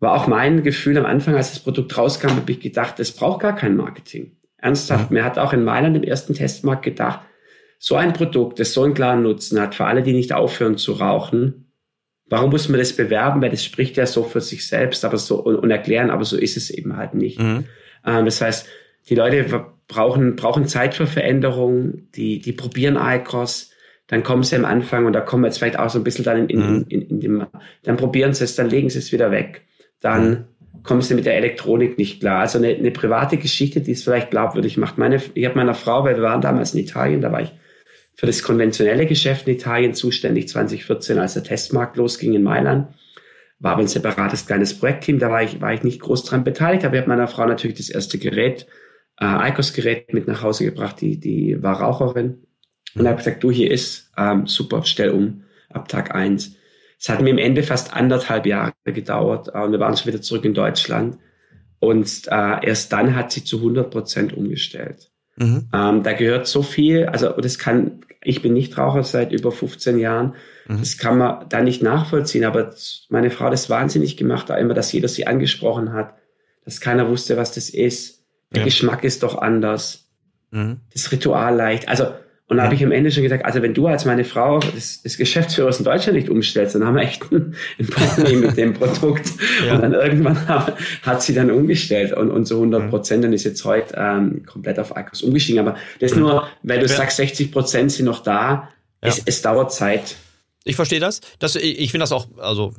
[0.02, 3.40] War auch mein Gefühl am Anfang, als das Produkt rauskam, habe ich gedacht, es braucht
[3.44, 4.36] gar kein Marketing.
[4.58, 5.10] Ernsthaft.
[5.10, 5.16] Mhm.
[5.16, 7.22] Mir hat auch in Mailand im ersten Testmarkt gedacht,
[7.78, 10.92] so ein Produkt, das so einen klaren Nutzen hat, für alle, die nicht aufhören zu
[10.92, 11.72] rauchen,
[12.26, 13.42] warum muss man das bewerben?
[13.42, 16.36] Weil das spricht ja so für sich selbst, aber so und, und erklären, aber so
[16.36, 17.40] ist es eben halt nicht.
[17.40, 17.68] Mhm.
[18.06, 18.68] Ähm, das heißt,
[19.08, 23.72] die Leute brauchen, brauchen Zeit für Veränderungen, die, die probieren ICOS,
[24.08, 26.24] dann kommen sie am Anfang und da kommen wir jetzt vielleicht auch so ein bisschen
[26.24, 26.86] dann in, in, mhm.
[26.88, 27.46] in, in dem,
[27.84, 29.64] dann probieren sie es, dann legen sie es wieder weg.
[30.00, 30.84] Dann mhm.
[30.84, 32.40] kommen sie mit der Elektronik nicht klar.
[32.40, 34.98] Also eine, eine private Geschichte, die es vielleicht glaubwürdig macht.
[34.98, 37.52] Meine, ich habe meiner Frau, weil wir waren damals in Italien, da war ich
[38.16, 42.88] für das konventionelle Geschäft in Italien zuständig 2014, als der Testmarkt losging in Mailand.
[43.60, 46.86] War aber ein separates kleines Projektteam, da war ich, war ich nicht groß dran beteiligt,
[46.86, 48.68] aber ich habe meiner Frau natürlich das erste Gerät
[49.20, 52.46] äh, ICOS-Gerät mit nach Hause gebracht, die, die war Raucherin.
[52.96, 56.56] Und habe gesagt, du, hier ist, ähm, super, stell um, ab Tag eins.
[57.00, 60.22] Es hat mir im Ende fast anderthalb Jahre gedauert äh, und wir waren schon wieder
[60.22, 61.18] zurück in Deutschland.
[61.80, 65.12] Und äh, erst dann hat sie zu 100 Prozent umgestellt.
[65.38, 65.70] Mhm.
[65.74, 69.98] Ähm, da gehört so viel, also das kann, ich bin nicht Raucher seit über 15
[69.98, 70.34] Jahren,
[70.68, 70.80] mhm.
[70.80, 72.74] das kann man da nicht nachvollziehen, aber
[73.08, 76.16] meine Frau hat das wahnsinnig gemacht, da immer, dass jeder sie angesprochen hat,
[76.66, 78.19] dass keiner wusste, was das ist
[78.52, 78.66] der ja.
[78.66, 80.06] Geschmack ist doch anders.
[80.52, 80.78] Mhm.
[80.94, 81.88] Das Ritual leicht.
[81.88, 82.08] Also,
[82.48, 85.04] und da habe ich am Ende schon gesagt, also wenn du als meine Frau das,
[85.04, 88.74] das Geschäftsführer in Deutschland nicht umstellst, dann haben wir echt ein, ein Problem mit dem
[88.74, 89.32] Produkt.
[89.68, 89.76] Ja.
[89.76, 93.44] Und dann irgendwann hat, hat sie dann umgestellt und, und so 100 Prozent, dann ist
[93.44, 95.60] jetzt heute ähm, komplett auf Akkus umgestiegen.
[95.60, 96.96] Aber das nur, weil du ja.
[96.96, 98.70] sagst, 60 Prozent sind noch da.
[99.00, 100.16] Es, es dauert Zeit.
[100.64, 101.22] Ich verstehe das.
[101.38, 102.74] das ich ich finde das auch, also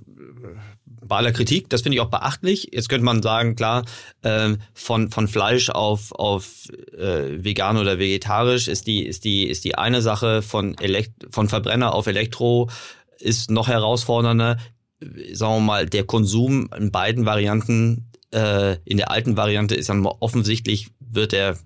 [1.10, 2.70] bei aller Kritik, das finde ich auch beachtlich.
[2.72, 3.84] Jetzt könnte man sagen, klar,
[4.22, 9.64] äh, von von Fleisch auf auf äh, vegan oder vegetarisch ist die ist die ist
[9.64, 12.70] die eine Sache von Elekt von Verbrenner auf Elektro
[13.18, 14.56] ist noch herausfordernder.
[15.32, 20.06] Sagen wir mal, der Konsum in beiden Varianten äh, in der alten Variante ist dann
[20.06, 21.58] offensichtlich wird er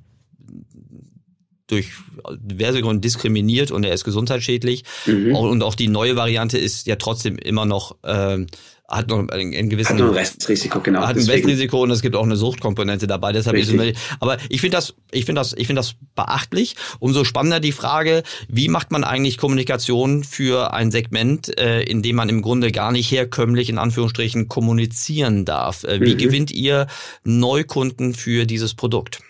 [1.67, 1.91] durch
[2.37, 4.85] diverse Gründe diskriminiert und er ist gesundheitsschädlich.
[5.07, 5.35] Mhm.
[5.35, 8.47] Und auch die neue Variante ist ja trotzdem immer noch äh,
[8.87, 11.01] hat noch ein, ein gewissen hat noch ein Restrisiko genau.
[11.01, 14.61] Hat ein Restrisiko und es gibt auch eine Suchtkomponente dabei deshalb ist es, aber ich
[14.61, 16.77] finde das ich finde das ich finde das beachtlich.
[17.01, 22.17] Umso spannender die Frage wie macht man eigentlich Kommunikation für ein Segment äh, in dem
[22.17, 25.85] man im Grunde gar nicht herkömmlich in Anführungsstrichen kommunizieren darf?
[25.85, 26.19] Äh, wie mhm.
[26.19, 26.87] gewinnt ihr
[27.25, 29.21] Neukunden für dieses Produkt?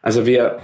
[0.00, 0.58] Also wir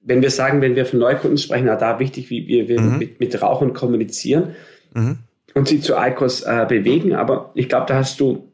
[0.00, 2.98] wenn wir sagen wenn wir von Neukunden sprechen da wichtig wie wir, wir mhm.
[2.98, 4.54] mit, mit Rauchen kommunizieren.
[4.94, 5.18] Mhm
[5.54, 7.14] und sie zu ICOS äh, bewegen.
[7.14, 8.52] Aber ich glaube, da hast du,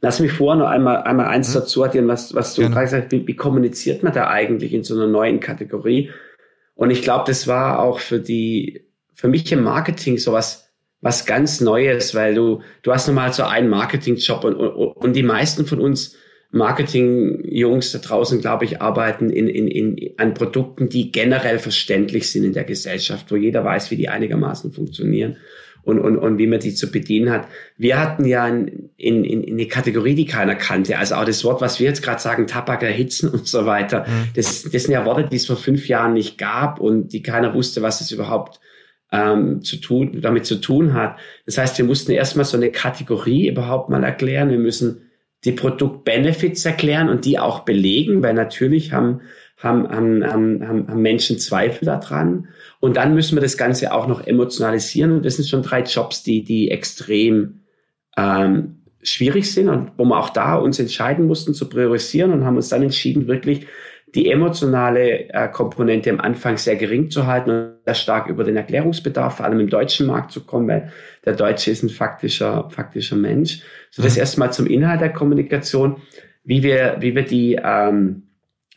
[0.00, 1.60] lass mich vorher noch einmal, einmal eins mhm.
[1.60, 4.84] dazu addieren, was, was du gerade gesagt hast, wie, wie kommuniziert man da eigentlich in
[4.84, 6.10] so einer neuen Kategorie?
[6.74, 10.70] Und ich glaube, das war auch für die, für mich im Marketing sowas,
[11.02, 15.22] was ganz Neues, weil du, du hast normal so einen Marketingjob und, und, und die
[15.22, 16.16] meisten von uns
[16.52, 22.44] Marketing-Jungs da draußen, glaube ich, arbeiten in, in, in, an Produkten, die generell verständlich sind
[22.44, 25.36] in der Gesellschaft, wo jeder weiß, wie die einigermaßen funktionieren
[25.82, 27.48] und, und, und wie man die zu bedienen hat.
[27.76, 30.98] Wir hatten ja in, in, in eine Kategorie, die keiner kannte.
[30.98, 34.06] Also auch das Wort, was wir jetzt gerade sagen, Tabak erhitzen und so weiter.
[34.06, 34.28] Mhm.
[34.34, 37.54] Das, das sind ja Worte, die es vor fünf Jahren nicht gab und die keiner
[37.54, 38.60] wusste, was es überhaupt
[39.12, 41.18] ähm, zu tun, damit zu tun hat.
[41.46, 44.50] Das heißt, wir mussten erstmal so eine Kategorie überhaupt mal erklären.
[44.50, 45.10] Wir müssen
[45.44, 49.22] die Produktbenefits erklären und die auch belegen, weil natürlich haben,
[49.62, 52.48] haben, haben, haben, haben Menschen Zweifel daran.
[52.80, 55.12] Und dann müssen wir das Ganze auch noch emotionalisieren.
[55.12, 57.60] Und das sind schon drei Jobs, die, die extrem
[58.16, 62.56] ähm, schwierig sind und wo wir auch da uns entscheiden mussten zu priorisieren und haben
[62.56, 63.66] uns dann entschieden, wirklich
[64.14, 68.56] die emotionale äh, Komponente am Anfang sehr gering zu halten und sehr stark über den
[68.56, 70.92] Erklärungsbedarf, vor allem im deutschen Markt zu kommen, weil
[71.24, 73.62] der Deutsche ist ein faktischer, faktischer Mensch.
[73.90, 74.20] So das mhm.
[74.20, 76.02] erstmal zum Inhalt der Kommunikation,
[76.44, 78.29] wie wir, wie wir die ähm,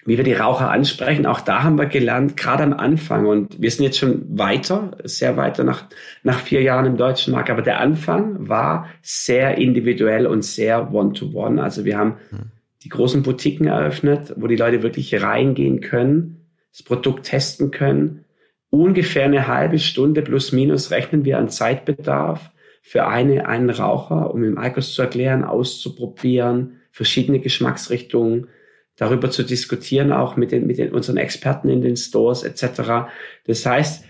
[0.06, 3.72] wie wir die Raucher ansprechen, auch da haben wir gelernt, gerade am Anfang, und wir
[3.72, 5.86] sind jetzt schon weiter, sehr weiter nach,
[6.24, 11.60] nach vier Jahren im deutschen Markt, aber der Anfang war sehr individuell und sehr one-to-one.
[11.60, 11.64] -one.
[11.64, 12.40] Also wir haben hm.
[12.84, 18.26] die großen Boutiquen eröffnet, wo die Leute wirklich reingehen können, das Produkt testen können.
[18.70, 24.44] Ungefähr eine halbe Stunde plus minus rechnen wir an Zeitbedarf für eine, einen Raucher, um
[24.44, 28.48] im Eikos zu erklären, auszuprobieren, verschiedene Geschmacksrichtungen,
[28.96, 33.10] darüber zu diskutieren, auch mit, den, mit den, unseren Experten in den Stores etc.
[33.46, 34.06] Das heißt,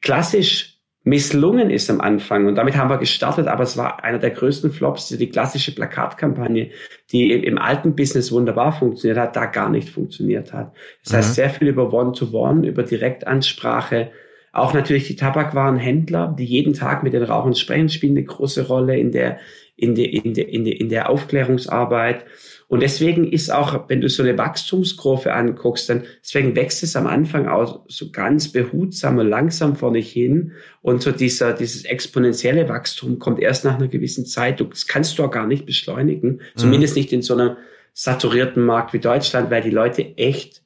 [0.00, 2.46] klassisch misslungen ist am Anfang.
[2.46, 6.70] Und damit haben wir gestartet, aber es war einer der größten Flops, die klassische Plakatkampagne,
[7.10, 10.74] die im alten Business wunderbar funktioniert hat, da gar nicht funktioniert hat.
[11.04, 11.34] Das heißt, mhm.
[11.34, 14.10] sehr viel über One-to-One, -One, über Direktansprache,
[14.52, 18.98] auch natürlich die Tabakwarenhändler, die jeden Tag mit den Rauchern sprechen, spielen eine große Rolle
[18.98, 19.38] in der,
[19.76, 22.24] in der, in der, in der, in der Aufklärungsarbeit.
[22.68, 27.06] Und deswegen ist auch, wenn du so eine Wachstumskurve anguckst, dann deswegen wächst es am
[27.06, 30.52] Anfang auch so ganz behutsam und langsam vor dich hin.
[30.82, 34.60] Und so dieser, dieses exponentielle Wachstum kommt erst nach einer gewissen Zeit.
[34.60, 36.32] Du, das kannst du auch gar nicht beschleunigen.
[36.32, 36.40] Mhm.
[36.56, 37.56] Zumindest nicht in so einem
[37.94, 40.62] saturierten Markt wie Deutschland, weil die Leute echt,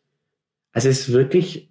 [0.72, 1.68] also es ist wirklich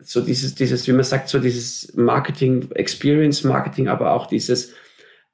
[0.00, 4.74] so dieses, dieses, wie man sagt, so dieses Marketing, Experience Marketing, aber auch dieses,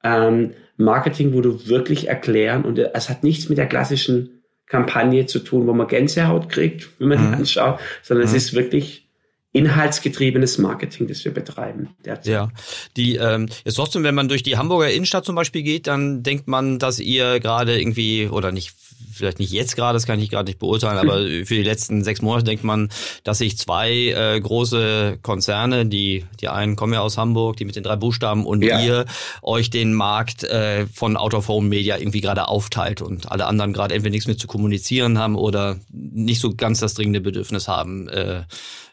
[0.03, 5.39] ähm, Marketing, wo du wirklich erklären und es hat nichts mit der klassischen Kampagne zu
[5.39, 7.31] tun, wo man Gänsehaut kriegt, wenn man mhm.
[7.31, 8.35] die anschaut, sondern mhm.
[8.35, 9.07] es ist wirklich
[9.53, 11.89] inhaltsgetriebenes Marketing, das wir betreiben.
[12.05, 12.31] Derzeit.
[12.31, 12.49] Ja,
[12.95, 16.47] die ähm, jetzt trotzdem, wenn man durch die Hamburger Innenstadt zum Beispiel geht, dann denkt
[16.47, 18.73] man, dass ihr gerade irgendwie oder nicht
[19.13, 22.21] vielleicht nicht jetzt gerade, das kann ich gerade nicht beurteilen, aber für die letzten sechs
[22.21, 22.89] Monate denkt man,
[23.23, 27.75] dass sich zwei äh, große Konzerne, die die einen kommen ja aus Hamburg, die mit
[27.75, 28.79] den drei Buchstaben und ja.
[28.79, 29.05] ihr
[29.41, 33.73] euch den Markt äh, von Out of Home Media irgendwie gerade aufteilt und alle anderen
[33.73, 38.07] gerade entweder nichts mehr zu kommunizieren haben oder nicht so ganz das dringende Bedürfnis haben.
[38.09, 38.43] Äh,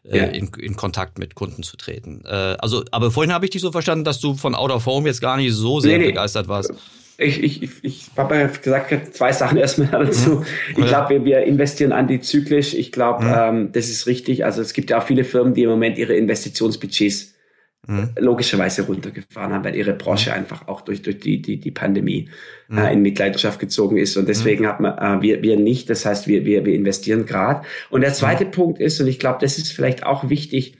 [0.07, 0.25] äh ja.
[0.25, 2.23] in, in Kontakt mit Kunden zu treten.
[2.27, 5.09] Äh, also, aber vorhin habe ich dich so verstanden, dass du von Out of Home
[5.09, 6.73] jetzt gar nicht so sehr nee, begeistert warst.
[7.17, 10.37] Ich, ich, ich, ich habe ja gesagt, zwei Sachen erstmal dazu.
[10.37, 10.45] Mhm.
[10.77, 12.75] Ich glaube, wir, wir investieren antizyklisch.
[12.75, 13.35] Ich glaube, mhm.
[13.37, 14.45] ähm, das ist richtig.
[14.45, 17.35] Also es gibt ja auch viele Firmen, die im Moment ihre Investitionsbudgets
[17.87, 18.11] mhm.
[18.19, 20.37] logischerweise runtergefahren haben, weil ihre Branche mhm.
[20.37, 22.29] einfach auch durch, durch die, die, die Pandemie
[22.69, 22.79] mhm.
[22.79, 24.17] äh, in Mitleidenschaft gezogen ist.
[24.17, 24.69] Und deswegen mhm.
[24.69, 25.91] hat man, äh, wir, wir nicht.
[25.91, 27.63] Das heißt, wir, wir, wir investieren gerade.
[27.91, 30.77] Und der zweite Punkt ist, und ich glaube, das ist vielleicht auch wichtig,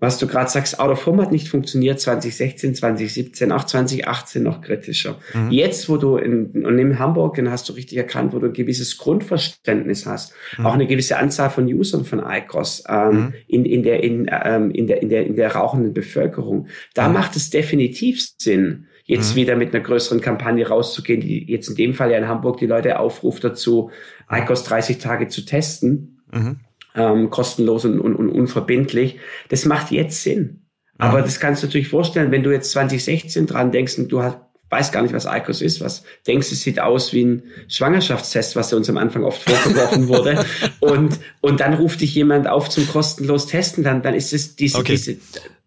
[0.00, 4.60] was du gerade sagst, Out of Home hat nicht funktioniert 2016, 2017, auch 2018 noch
[4.60, 5.18] kritischer.
[5.34, 5.50] Mhm.
[5.50, 8.52] Jetzt, wo du in, und in Hamburg, dann hast du richtig erkannt, wo du ein
[8.52, 10.66] gewisses Grundverständnis hast, mhm.
[10.66, 13.34] auch eine gewisse Anzahl von Usern von ICOS ähm, mhm.
[13.48, 16.68] in, in, der, in, ähm, in, der, in, der, in der rauchenden Bevölkerung.
[16.94, 17.14] Da mhm.
[17.14, 19.36] macht es definitiv Sinn, jetzt mhm.
[19.36, 22.66] wieder mit einer größeren Kampagne rauszugehen, die jetzt in dem Fall ja in Hamburg die
[22.66, 23.90] Leute aufruft dazu,
[24.30, 26.20] ICOS 30 Tage zu testen.
[26.32, 26.60] Mhm
[26.94, 29.18] ähm, kostenlos und, und, und unverbindlich.
[29.48, 30.64] Das macht jetzt Sinn.
[30.98, 34.38] Aber das kannst du natürlich vorstellen, wenn du jetzt 2016 dran denkst und du hast,
[34.68, 38.72] weißt gar nicht, was ICOS ist, was denkst, es sieht aus wie ein Schwangerschaftstest, was
[38.72, 40.44] uns am Anfang oft vorgeworfen wurde.
[40.80, 44.78] und, und dann ruft dich jemand auf zum kostenlos Testen, dann, dann ist es diese,
[44.78, 44.92] okay.
[44.92, 45.16] diese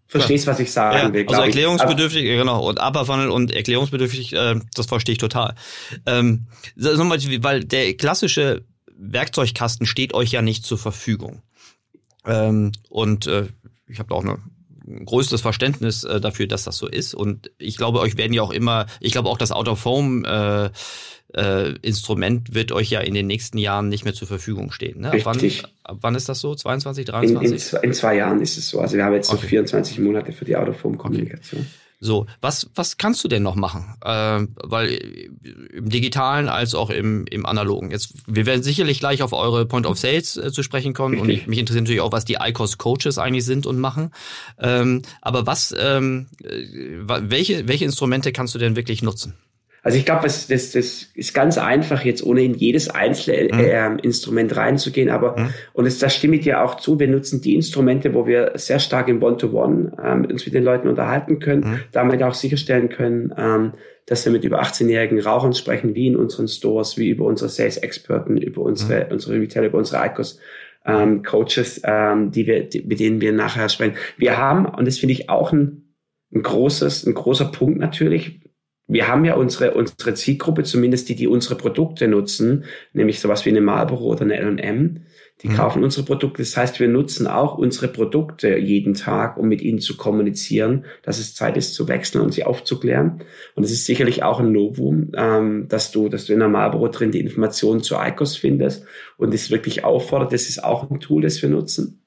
[0.07, 1.25] Verstehst, was ich sagen ja, will.
[1.25, 2.38] Also erklärungsbedürftig, ich.
[2.38, 5.55] genau, und Upper und erklärungsbedürftig, äh, das verstehe ich total.
[6.05, 8.65] Ähm, nochmal, weil der klassische
[9.01, 11.41] Werkzeugkasten steht euch ja nicht zur Verfügung.
[12.25, 13.47] Ähm, und äh,
[13.87, 14.37] ich habe auch eine
[15.05, 17.13] größtes Verständnis äh, dafür, dass das so ist.
[17.13, 20.27] Und ich glaube, euch werden ja auch immer, ich glaube auch das Out of Home
[20.27, 20.69] äh,
[21.33, 25.01] äh, Instrument wird euch ja in den nächsten Jahren nicht mehr zur Verfügung stehen.
[25.01, 25.11] Ne?
[25.11, 25.51] Ab, wann,
[25.83, 26.55] ab wann ist das so?
[26.55, 27.47] 22, 23?
[27.47, 28.81] In, in, zwei, in zwei Jahren ist es so.
[28.81, 29.41] Also wir haben jetzt okay.
[29.41, 31.61] so 24 Monate für die Out of Home Kommunikation.
[31.61, 31.69] Okay.
[32.03, 33.95] So, was, was kannst du denn noch machen?
[34.03, 35.29] Äh, weil
[35.71, 37.91] im digitalen als auch im, im analogen.
[37.91, 41.29] Jetzt, wir werden sicherlich gleich auf eure Point of Sales äh, zu sprechen kommen und
[41.29, 44.09] ich, mich interessiert natürlich auch, was die ICOS Coaches eigentlich sind und machen.
[44.59, 46.65] Ähm, aber was, ähm, äh,
[47.05, 49.35] welche, welche Instrumente kannst du denn wirklich nutzen?
[49.83, 53.97] Also ich glaube, das, das, das ist ganz einfach, jetzt ohne in jedes einzelne äh,
[54.03, 55.49] Instrument reinzugehen, aber mhm.
[55.73, 58.79] und es, das stimme ich dir auch zu, wir nutzen die Instrumente, wo wir sehr
[58.79, 61.79] stark im One-to-One ähm, uns mit den Leuten unterhalten können, mhm.
[61.91, 63.73] damit auch sicherstellen können, ähm,
[64.05, 68.37] dass wir mit über 18-jährigen Rauchern sprechen, wie in unseren Stores, wie über unsere Sales-Experten,
[68.37, 69.13] über unsere, mhm.
[69.13, 70.39] unsere Retailer, über unsere ICOs.
[70.83, 73.95] Ähm, Coaches, ähm, die wir, die, mit denen wir nachher sprechen.
[74.17, 75.93] Wir haben, und das finde ich auch ein,
[76.33, 78.41] ein großes, ein großer Punkt natürlich,
[78.91, 83.49] wir haben ja unsere, unsere Zielgruppe, zumindest die, die unsere Produkte nutzen, nämlich sowas wie
[83.49, 85.06] eine Marlboro oder eine L&M,
[85.41, 85.56] die mhm.
[85.56, 86.41] kaufen unsere Produkte.
[86.41, 91.19] Das heißt, wir nutzen auch unsere Produkte jeden Tag, um mit ihnen zu kommunizieren, dass
[91.19, 93.23] es Zeit ist zu wechseln und sie aufzuklären.
[93.56, 96.89] Und es ist sicherlich auch ein Novum, ähm, dass du, dass du in der Marlboro
[96.89, 98.86] drin die Informationen zu ICOS findest
[99.17, 100.34] und es wirklich auffordert.
[100.34, 102.04] Das ist auch ein Tool, das wir nutzen.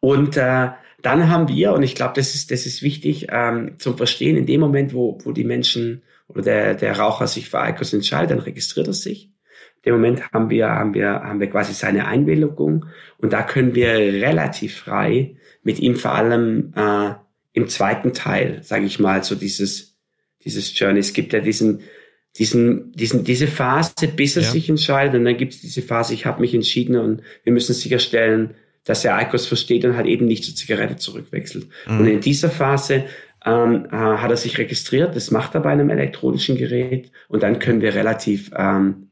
[0.00, 0.70] Und äh,
[1.04, 4.46] dann haben wir, und ich glaube, das ist, das ist wichtig ähm, zum Verstehen, in
[4.46, 8.38] dem Moment, wo, wo die Menschen oder der, der Raucher sich für ICOS entscheidet, dann
[8.38, 9.26] registriert er sich.
[9.76, 12.86] In dem Moment haben wir, haben wir, haben wir quasi seine Einwilligung
[13.18, 17.10] und da können wir relativ frei mit ihm vor allem äh,
[17.52, 19.98] im zweiten Teil, sage ich mal, so dieses,
[20.42, 21.00] dieses Journey.
[21.00, 21.80] Es gibt ja diesen,
[22.38, 24.50] diesen, diesen, diese Phase, bis er ja.
[24.50, 27.74] sich entscheidet und dann gibt es diese Phase, ich habe mich entschieden und wir müssen
[27.74, 31.68] sicherstellen, dass er Eikos versteht und halt eben nicht zur Zigarette zurückwechselt.
[31.88, 32.00] Mhm.
[32.00, 33.04] Und in dieser Phase
[33.44, 35.16] ähm, äh, hat er sich registriert.
[35.16, 39.10] Das macht er bei einem elektronischen Gerät und dann können wir relativ ähm,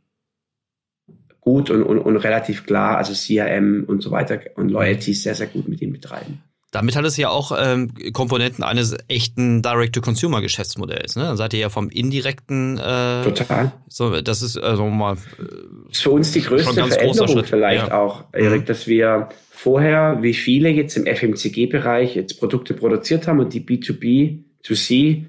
[1.40, 5.48] gut und, und, und relativ klar, also CRM und so weiter und Loyalty sehr, sehr
[5.48, 6.42] gut mit ihm betreiben.
[6.72, 11.16] Damit hat es ja auch ähm, Komponenten eines echten Direct-to-Consumer-Geschäftsmodells.
[11.16, 11.24] Ne?
[11.24, 12.78] Dann seid ihr ja vom indirekten.
[12.78, 13.72] Äh, Total.
[13.88, 15.12] So, das ist also mal.
[15.12, 15.16] Äh,
[15.88, 18.00] das ist für uns die größte Veränderung vielleicht ja.
[18.00, 18.66] auch, Erik, mhm.
[18.66, 24.38] dass wir vorher, wie viele jetzt im FMCG-Bereich jetzt Produkte produziert haben und die B2B,
[24.64, 25.26] 2C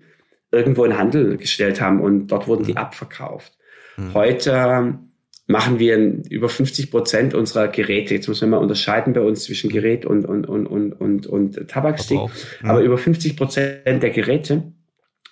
[0.50, 2.78] irgendwo in Handel gestellt haben und dort wurden die mhm.
[2.78, 3.52] abverkauft.
[3.98, 4.14] Mhm.
[4.14, 4.98] Heute
[5.46, 5.98] machen wir
[6.30, 8.14] über 50 Prozent unserer Geräte.
[8.14, 11.68] Jetzt muss man mal unterscheiden bei uns zwischen Gerät und, und, und, und, und, und
[11.68, 12.18] Tabakstick.
[12.18, 12.32] Aber,
[12.64, 12.70] ja.
[12.70, 14.74] aber über 50 Prozent der Geräte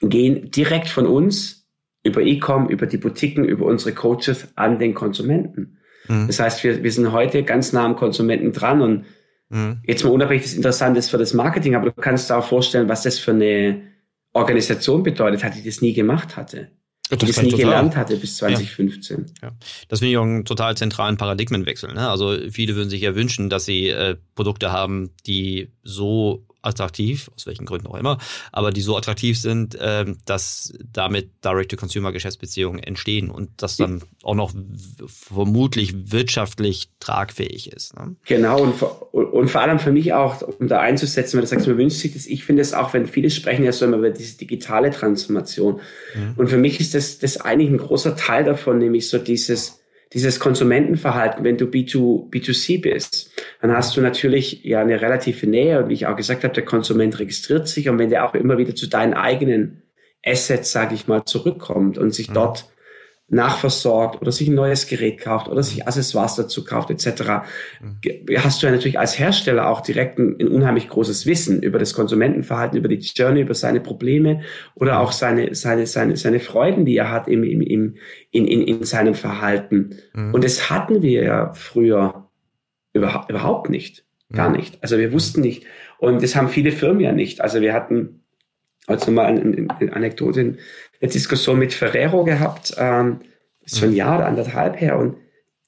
[0.02, 1.69] gehen direkt von uns
[2.04, 5.78] über E-Com, über die Boutiquen, über unsere Coaches an den Konsumenten.
[6.08, 6.28] Mhm.
[6.28, 9.06] Das heißt, wir, wir sind heute ganz nah am Konsumenten dran und
[9.50, 9.82] mhm.
[9.86, 12.89] jetzt mal unabhängig, das interessant ist für das Marketing, aber du kannst dir auch vorstellen,
[12.89, 13.84] was das für eine
[14.34, 16.71] Organisation bedeutet hat, die das nie gemacht hatte
[17.19, 17.65] das, das nie total.
[17.65, 19.26] gelernt hatte bis 2015.
[19.41, 19.47] Ja.
[19.50, 19.56] ja.
[19.88, 21.93] Das finde ich auch einen total zentralen Paradigmenwechsel.
[21.93, 22.10] Ne?
[22.10, 27.47] Also viele würden sich ja wünschen, dass sie äh, Produkte haben, die so attraktiv, aus
[27.47, 28.17] welchen Gründen auch immer,
[28.52, 34.54] aber die so attraktiv sind, äh, dass damit Direct-to-Consumer-Geschäftsbeziehungen entstehen und das dann auch noch
[35.08, 37.95] vermutlich wirtschaftlich tragfähig ist.
[37.95, 38.15] Ne?
[38.26, 41.67] Genau, und vor, und vor allem für mich auch, um da einzusetzen, wenn du sagst,
[41.67, 44.10] man wünscht sich das, ich finde es auch, wenn viele sprechen ja so immer über
[44.12, 45.80] diese digitale Transformation.
[46.15, 46.34] Mhm.
[46.36, 49.81] Und für mich ist das, das eigentlich ein großer Teil davon, nämlich so dieses,
[50.13, 55.82] dieses Konsumentenverhalten, wenn du B2, B2C bist, dann hast du natürlich ja eine relative Nähe
[55.82, 58.58] und wie ich auch gesagt habe, der Konsument registriert sich und wenn der auch immer
[58.58, 59.84] wieder zu deinen eigenen
[60.26, 62.34] Assets, sage ich mal, zurückkommt und sich mhm.
[62.34, 62.65] dort
[63.32, 67.44] nachversorgt oder sich ein neues Gerät kauft oder sich Accessoires dazu kauft etc.,
[67.80, 67.98] mhm.
[68.38, 71.94] hast du ja natürlich als Hersteller auch direkt ein, ein, unheimlich großes Wissen über das
[71.94, 74.41] Konsumentenverhalten, über die Journey, über seine Probleme
[74.76, 77.96] oder auch seine, seine, seine, seine Freuden, die er hat im, im, im,
[78.32, 79.96] in, in, in seinem Verhalten.
[80.13, 80.34] Mhm.
[80.34, 82.30] Und das hatten wir ja früher
[82.91, 84.04] überhaupt, überhaupt nicht.
[84.34, 84.58] Gar mhm.
[84.58, 84.78] nicht.
[84.84, 85.65] Also wir wussten nicht.
[86.00, 87.39] Und das haben viele Firmen ja nicht.
[87.39, 88.24] Also wir hatten,
[88.88, 90.58] also mal eine, eine Anekdote,
[91.02, 93.22] eine Diskussion mit Ferrero gehabt, ähm,
[93.62, 95.16] ist schon ein Jahr oder anderthalb her und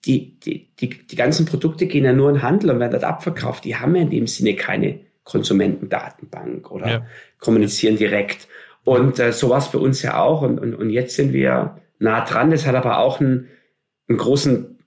[0.06, 3.64] die, die, die, die ganzen Produkte gehen ja nur in Handel und werden dort abverkauft.
[3.64, 7.06] Die haben ja in dem Sinne keine Konsumentendatenbank oder ja.
[7.40, 8.48] kommunizieren direkt.
[8.84, 10.42] Und äh, so war es bei uns ja auch.
[10.42, 12.52] Und, und, und jetzt sind wir nah dran.
[12.52, 13.48] Das hat aber auch einen,
[14.10, 14.78] einen großen,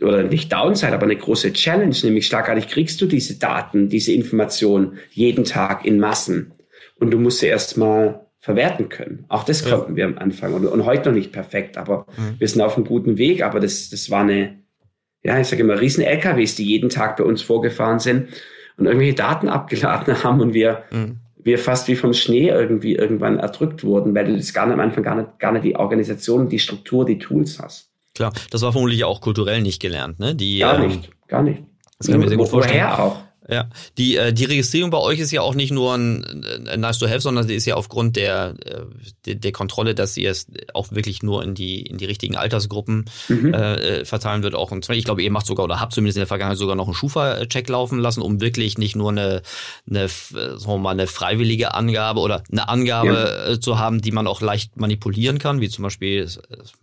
[0.00, 4.98] oder nicht Downside, aber eine große Challenge, nämlich schlagartig kriegst du diese Daten, diese Informationen
[5.10, 6.52] jeden Tag in Massen.
[7.00, 9.24] Und du musst sie erstmal verwerten können.
[9.28, 9.96] Auch das konnten ja.
[9.96, 12.38] wir am Anfang und, und, heute noch nicht perfekt, aber mhm.
[12.38, 13.42] wir sind auf einem guten Weg.
[13.42, 14.58] Aber das, das war eine,
[15.22, 18.28] ja, ich sage immer, riesen LKWs, die jeden Tag bei uns vorgefahren sind
[18.76, 21.20] und irgendwelche Daten abgeladen haben und wir, mhm.
[21.42, 24.80] wir fast wie vom Schnee irgendwie irgendwann erdrückt wurden, weil du das gar nicht am
[24.80, 27.88] Anfang gar nicht, gar nicht die Organisation, die Struktur, die Tools hast.
[28.14, 30.34] Klar, das war vermutlich auch kulturell nicht gelernt, ne?
[30.34, 31.62] Die, gar ähm, nicht, gar nicht.
[31.96, 32.82] Das kann ich mir sehr gut vorstellen.
[32.82, 33.22] Woher auch?
[33.48, 36.98] Ja, die, äh, die Registrierung bei euch ist ja auch nicht nur ein, ein nice
[36.98, 38.80] to have, sondern sie ist ja aufgrund der, äh,
[39.26, 43.04] der, der Kontrolle, dass sie es auch wirklich nur in die, in die richtigen Altersgruppen
[43.28, 43.52] mhm.
[43.52, 44.54] äh, verteilen wird.
[44.54, 46.86] Auch und ich glaube, ihr macht sogar oder habt zumindest in der Vergangenheit sogar noch
[46.86, 49.42] einen Schufa-Check laufen lassen, um wirklich nicht nur eine,
[49.88, 53.52] eine, sagen wir mal, eine freiwillige Angabe oder eine Angabe ja.
[53.52, 56.26] Äh, zu haben, die man auch leicht manipulieren kann, wie zum Beispiel,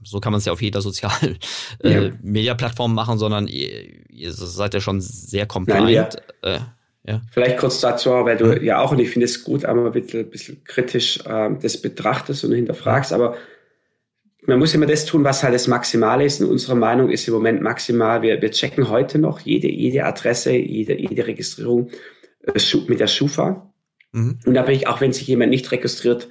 [0.03, 1.39] so kann man es ja auf jeder sozialen
[1.83, 2.11] äh, ja.
[2.21, 5.85] Media-Plattform machen, sondern ihr, ihr seid ja schon sehr compliant.
[5.85, 6.59] Nein, ja äh,
[7.03, 7.21] ja.
[7.31, 8.63] Vielleicht kurz dazu, weil du mhm.
[8.63, 12.43] ja auch, und ich finde es gut, aber ein bisschen, bisschen kritisch ähm, das betrachtest
[12.43, 13.35] und hinterfragst, aber
[14.43, 16.41] man muss immer das tun, was halt das Maximale ist.
[16.41, 20.51] In unserer Meinung ist im Moment maximal, wir, wir checken heute noch jede, jede Adresse,
[20.51, 21.89] jede, jede Registrierung
[22.43, 23.71] äh, mit der Schufa.
[24.11, 24.39] Mhm.
[24.45, 26.27] Und da bin ich, auch wenn sich jemand nicht registriert,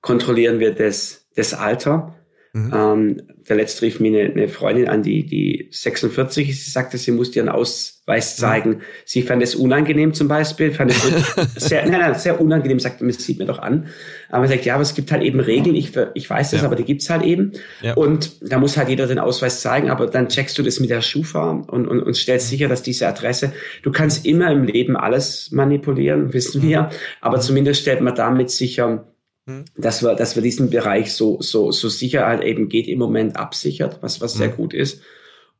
[0.00, 2.14] kontrollieren wir das, das Alter.
[2.52, 2.72] Mhm.
[2.74, 6.64] Ähm, der letzte rief mir eine, eine, Freundin an, die, die 46 ist.
[6.64, 8.40] Sie sagte, sie muss ihren Ausweis mhm.
[8.40, 8.70] zeigen.
[8.70, 8.80] Mhm.
[9.04, 11.00] Sie fand es unangenehm zum Beispiel, fand es
[11.68, 13.86] sehr, nein, nein, sehr unangenehm, sagte mir, sieht mir doch an.
[14.30, 15.76] Aber sie sagt, ja, aber es gibt halt eben Regeln.
[15.76, 16.66] Ich, ich weiß das, ja.
[16.66, 17.52] aber die gibt's halt eben.
[17.82, 17.94] Ja.
[17.94, 21.02] Und da muss halt jeder den Ausweis zeigen, aber dann checkst du das mit der
[21.02, 22.50] Schufa und, und, und stellst mhm.
[22.50, 26.88] sicher, dass diese Adresse, du kannst immer im Leben alles manipulieren, wissen wir, mhm.
[27.20, 27.42] aber mhm.
[27.42, 29.04] zumindest stellt man damit sicher,
[29.46, 29.64] hm.
[29.76, 33.36] dass wir, dass wir diesen Bereich so, so, so sicher halt eben geht im Moment
[33.36, 34.56] absichert, was, was sehr hm.
[34.56, 35.02] gut ist.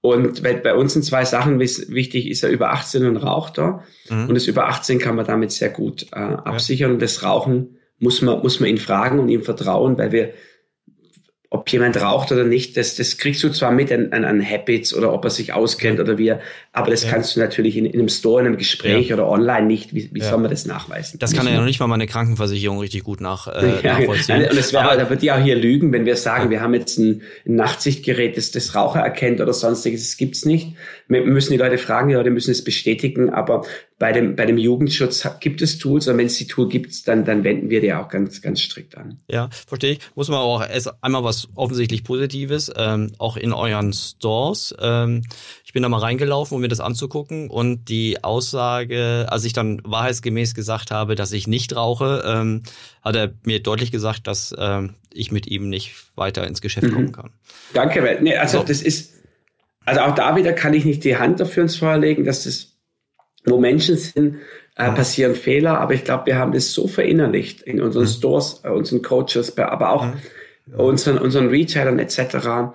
[0.02, 3.84] Und bei, bei uns sind zwei Sachen wichtig, ist er über 18 und raucht er.
[4.08, 4.28] Mhm.
[4.28, 6.90] Und das über 18 kann man damit sehr gut äh, absichern.
[6.90, 6.94] Ja.
[6.94, 10.32] Und das Rauchen muss man, muss man ihn fragen und ihm vertrauen, weil wir
[11.52, 14.94] ob jemand raucht oder nicht, das, das kriegst du zwar mit an, an, an Habits
[14.94, 16.04] oder ob er sich auskennt ja.
[16.04, 16.32] oder wie,
[16.72, 17.10] aber das ja.
[17.10, 19.16] kannst du natürlich in, in einem Store, in einem Gespräch ja.
[19.16, 19.92] oder online nicht.
[19.92, 21.18] Wie, wie soll man das nachweisen?
[21.18, 24.44] Das kann ja noch nicht mal meine Krankenversicherung richtig gut nach, äh, nachvollziehen.
[24.48, 26.98] Und das wäre, da wird ja auch hier lügen, wenn wir sagen, wir haben jetzt
[26.98, 30.02] ein, ein Nachtsichtgerät, das das Raucher erkennt oder sonstiges.
[30.02, 30.76] Das gibt's nicht.
[31.08, 33.64] Wir müssen die Leute fragen, die Leute müssen es bestätigen, aber
[34.00, 37.26] bei dem, bei dem Jugendschutz gibt es Tools und wenn es die Tool gibt, dann,
[37.26, 39.20] dann wenden wir die auch ganz, ganz strikt an.
[39.28, 40.00] Ja, verstehe ich.
[40.14, 44.74] Muss man auch erst einmal was offensichtlich Positives, ähm, auch in euren Stores.
[44.80, 45.20] Ähm,
[45.66, 49.82] ich bin da mal reingelaufen, um mir das anzugucken und die Aussage, als ich dann
[49.84, 52.62] wahrheitsgemäß gesagt habe, dass ich nicht rauche, ähm,
[53.02, 56.94] hat er mir deutlich gesagt, dass ähm, ich mit ihm nicht weiter ins Geschäft mhm.
[56.94, 57.30] kommen kann.
[57.74, 58.64] Danke, nee, also so.
[58.64, 59.12] das ist,
[59.84, 62.69] also auch da wieder kann ich nicht die Hand dafür ins Feuer legen, dass das,
[63.44, 64.38] wo Menschen sind,
[64.76, 68.06] äh, passieren Fehler, aber ich glaube, wir haben das so verinnerlicht in unseren.
[68.06, 70.06] Stores, äh, unseren Coaches, aber auch
[70.76, 72.74] unseren, unseren Retailern etc.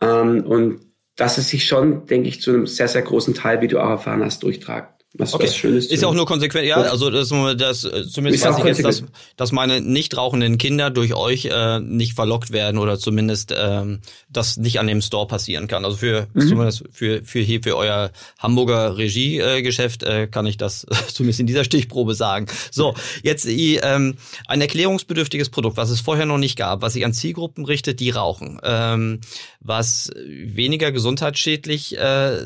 [0.00, 0.80] Ähm, und
[1.16, 3.90] dass es sich schon, denke ich, zu einem sehr, sehr großen Teil, wie du auch
[3.90, 4.99] erfahren hast, durchtragt.
[5.14, 5.44] Was, okay.
[5.44, 8.84] was Schönes ist ja auch nur konsequent, ja, also das, das zumindest weiß ich jetzt,
[8.84, 9.02] dass,
[9.36, 14.56] dass meine nicht rauchenden Kinder durch euch äh, nicht verlockt werden oder zumindest ähm, das
[14.56, 15.84] nicht an dem Store passieren kann.
[15.84, 16.48] Also für mhm.
[16.48, 21.64] zumindest für für hier für euer Hamburger Regiegeschäft äh, kann ich das zumindest in dieser
[21.64, 22.46] Stichprobe sagen.
[22.70, 22.94] So,
[23.24, 24.14] jetzt ähm,
[24.46, 28.10] ein erklärungsbedürftiges Produkt, was es vorher noch nicht gab, was sich an Zielgruppen richtet, die
[28.10, 29.20] rauchen, ähm,
[29.60, 32.38] was weniger gesundheitsschädlich äh,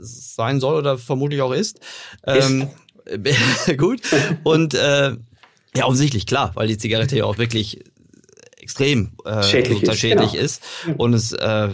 [0.00, 1.80] sein soll oder vermutlich auch ist.
[2.26, 2.68] Ähm,
[3.76, 4.00] gut.
[4.42, 5.16] Und äh,
[5.76, 7.80] ja, offensichtlich, klar, weil die Zigarette ja auch wirklich
[8.58, 10.44] extrem äh, schädlich, ist, schädlich genau.
[10.44, 10.62] ist.
[10.96, 11.70] Und es äh,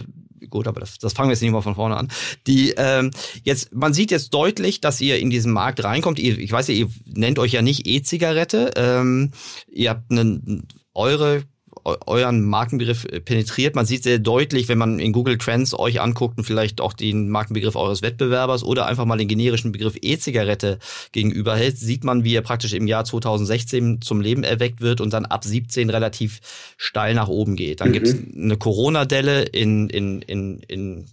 [0.49, 2.09] gut, aber das, das fangen wir jetzt nicht mal von vorne an.
[2.45, 3.11] Die ähm,
[3.43, 6.19] jetzt, man sieht jetzt deutlich, dass ihr in diesen Markt reinkommt.
[6.19, 8.71] Ihr, ich weiß ja, ihr nennt euch ja nicht E-Zigarette.
[8.75, 9.31] Ähm,
[9.71, 11.43] ihr habt einen, eure
[11.83, 13.75] euren Markenbegriff äh, penetriert.
[13.75, 17.29] Man sieht sehr deutlich, wenn man in Google Trends euch anguckt und vielleicht auch den
[17.29, 20.79] Markenbegriff eures Wettbewerbers oder einfach mal den generischen Begriff E-Zigarette
[21.11, 25.25] gegenüberhält, sieht man, wie er praktisch im Jahr 2016 zum Leben erweckt wird und dann
[25.25, 26.39] ab 17 relativ
[26.77, 27.81] steil nach oben geht.
[27.81, 27.93] Dann mhm.
[27.93, 31.05] gibt es eine Corona-Delle in, in, in, in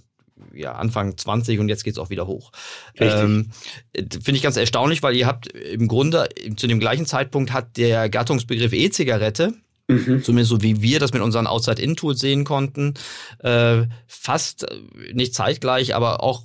[0.55, 2.53] ja, Anfang 20 und jetzt geht's auch wieder hoch.
[2.97, 3.51] Ähm,
[3.95, 8.09] Finde ich ganz erstaunlich, weil ihr habt im Grunde zu dem gleichen Zeitpunkt hat der
[8.09, 9.55] Gattungsbegriff E-Zigarette
[9.89, 10.23] Mhm.
[10.23, 12.95] Zumindest so wie wir das mit unseren Outside-In-Tools sehen konnten.
[13.39, 16.45] Äh, fast äh, nicht zeitgleich, aber auch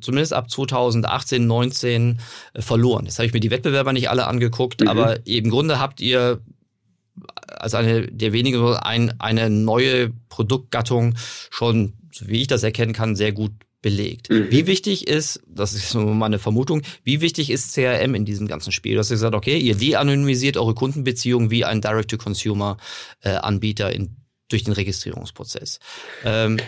[0.00, 2.18] zumindest ab 2018, 19
[2.54, 3.04] äh, verloren.
[3.04, 4.88] Das habe ich mir die Wettbewerber nicht alle angeguckt, mhm.
[4.88, 6.40] aber im Grunde habt ihr
[7.46, 11.14] als eine der wenigen ein, eine neue Produktgattung
[11.50, 14.30] schon, so wie ich das erkennen kann, sehr gut belegt.
[14.30, 14.50] Mhm.
[14.50, 18.72] Wie wichtig ist, das ist so meine Vermutung, wie wichtig ist CRM in diesem ganzen
[18.72, 18.94] Spiel?
[18.94, 24.06] Du hast gesagt, okay, ihr de-anonymisiert eure Kundenbeziehungen wie ein Direct-to-Consumer-Anbieter äh,
[24.48, 25.80] durch den Registrierungsprozess.
[26.24, 26.58] Ähm,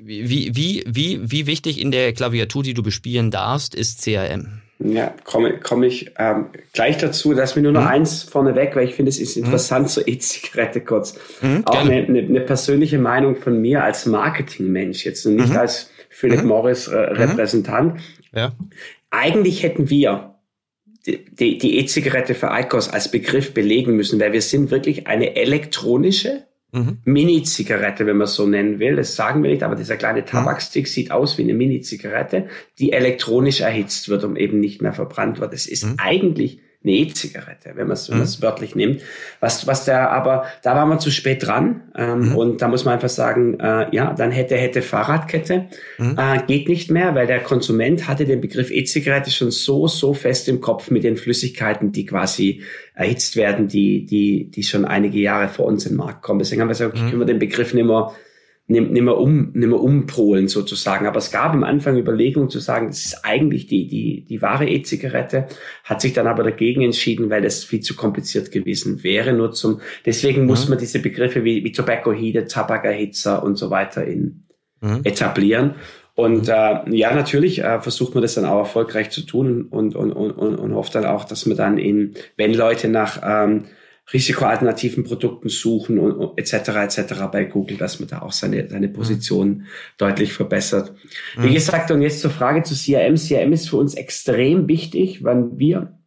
[0.00, 4.62] wie, wie, wie, wie wichtig in der Klaviatur, die du bespielen darfst, ist CRM?
[4.80, 7.32] Ja, komme komm ich ähm, gleich dazu.
[7.32, 7.88] Lass mir nur noch mhm.
[7.88, 9.44] eins vorneweg, weil ich finde, es ist mhm.
[9.44, 9.88] interessant, mhm.
[9.88, 11.16] so E-Zigarette kurz.
[11.42, 15.56] Mhm, Auch eine, eine, eine, persönliche Meinung von mir als Marketingmensch, jetzt und nicht mhm.
[15.56, 16.48] als Philip mhm.
[16.48, 17.16] Morris äh, mhm.
[17.16, 18.00] Repräsentant.
[18.34, 18.52] Ja.
[19.10, 20.34] Eigentlich hätten wir
[21.06, 26.98] die E-Zigarette für ICOS als Begriff belegen müssen, weil wir sind wirklich eine elektronische mhm.
[27.04, 28.96] Mini-Zigarette, wenn man so nennen will.
[28.96, 30.26] Das sagen wir nicht, aber dieser kleine mhm.
[30.26, 30.88] Tabakstick mhm.
[30.88, 32.48] sieht aus wie eine Mini-Zigarette,
[32.80, 35.54] die elektronisch erhitzt wird und eben nicht mehr verbrannt wird.
[35.54, 35.94] Es ist mhm.
[35.98, 38.42] eigentlich eine E-Zigarette, wenn man es mhm.
[38.42, 39.02] wörtlich nimmt.
[39.40, 42.36] Was, was da aber, da waren wir zu spät dran ähm, mhm.
[42.36, 45.66] und da muss man einfach sagen, äh, ja, dann hätte, hätte Fahrradkette,
[45.98, 46.16] mhm.
[46.16, 50.48] äh, geht nicht mehr, weil der Konsument hatte den Begriff E-Zigarette schon so, so fest
[50.48, 52.62] im Kopf mit den Flüssigkeiten, die quasi
[52.94, 56.38] erhitzt werden, die, die, die schon einige Jahre vor uns in den Markt kommen.
[56.38, 57.10] Deswegen haben wir gesagt, okay, mhm.
[57.10, 58.12] können wir den Begriff nicht mehr
[58.68, 61.06] nicht mehr um, nicht mehr umpolen sozusagen.
[61.06, 64.68] Aber es gab am Anfang Überlegungen zu sagen, das ist eigentlich die, die, die wahre
[64.68, 65.48] E-Zigarette,
[65.84, 69.32] hat sich dann aber dagegen entschieden, weil das viel zu kompliziert gewesen wäre.
[69.32, 70.48] Nur zum, deswegen mhm.
[70.48, 74.44] muss man diese Begriffe wie, wie Tobacco Heated, Tabakerhitzer und so weiter in,
[74.82, 75.00] mhm.
[75.02, 75.76] etablieren.
[76.14, 76.52] Und mhm.
[76.52, 80.32] äh, ja, natürlich äh, versucht man das dann auch erfolgreich zu tun und, und, und,
[80.32, 83.64] und, und hofft dann auch, dass man dann in, wenn Leute nach ähm,
[84.12, 86.68] risikoalternativen Produkten suchen und etc.
[86.68, 87.14] etc.
[87.30, 89.66] bei Google, dass man da auch seine, seine Position mhm.
[89.98, 90.94] deutlich verbessert.
[91.36, 91.44] Mhm.
[91.44, 93.16] Wie gesagt, und jetzt zur Frage zu CRM.
[93.16, 95.98] CRM ist für uns extrem wichtig, wann wir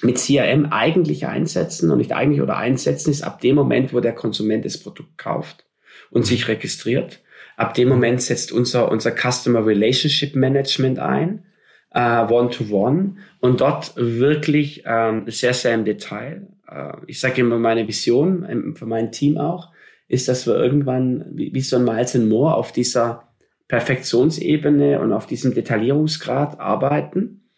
[0.00, 4.14] mit CRM eigentlich einsetzen und nicht eigentlich oder einsetzen ist ab dem Moment, wo der
[4.14, 5.66] Konsument das Produkt kauft
[6.10, 7.20] und sich registriert.
[7.56, 11.44] Ab dem Moment setzt unser, unser Customer Relationship Management ein,
[11.90, 17.86] äh, One-to-One und dort wirklich ähm, sehr, sehr im Detail äh, ich sage immer meine
[17.86, 19.70] Vision ähm, für mein Team auch,
[20.08, 23.28] ist, dass wir irgendwann wie, wie so ein Miles Moore auf dieser
[23.68, 27.48] Perfektionsebene und auf diesem Detaillierungsgrad arbeiten.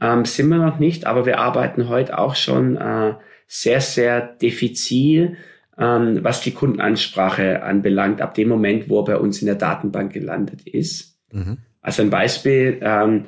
[0.00, 3.14] Ähm, sind wir noch nicht, aber wir arbeiten heute auch schon äh,
[3.46, 5.36] sehr, sehr diffizil,
[5.78, 10.12] ähm, was die Kundenansprache anbelangt, ab dem Moment, wo er bei uns in der Datenbank
[10.12, 11.18] gelandet ist.
[11.30, 11.58] Mhm.
[11.80, 13.26] Also ein Beispiel, ähm,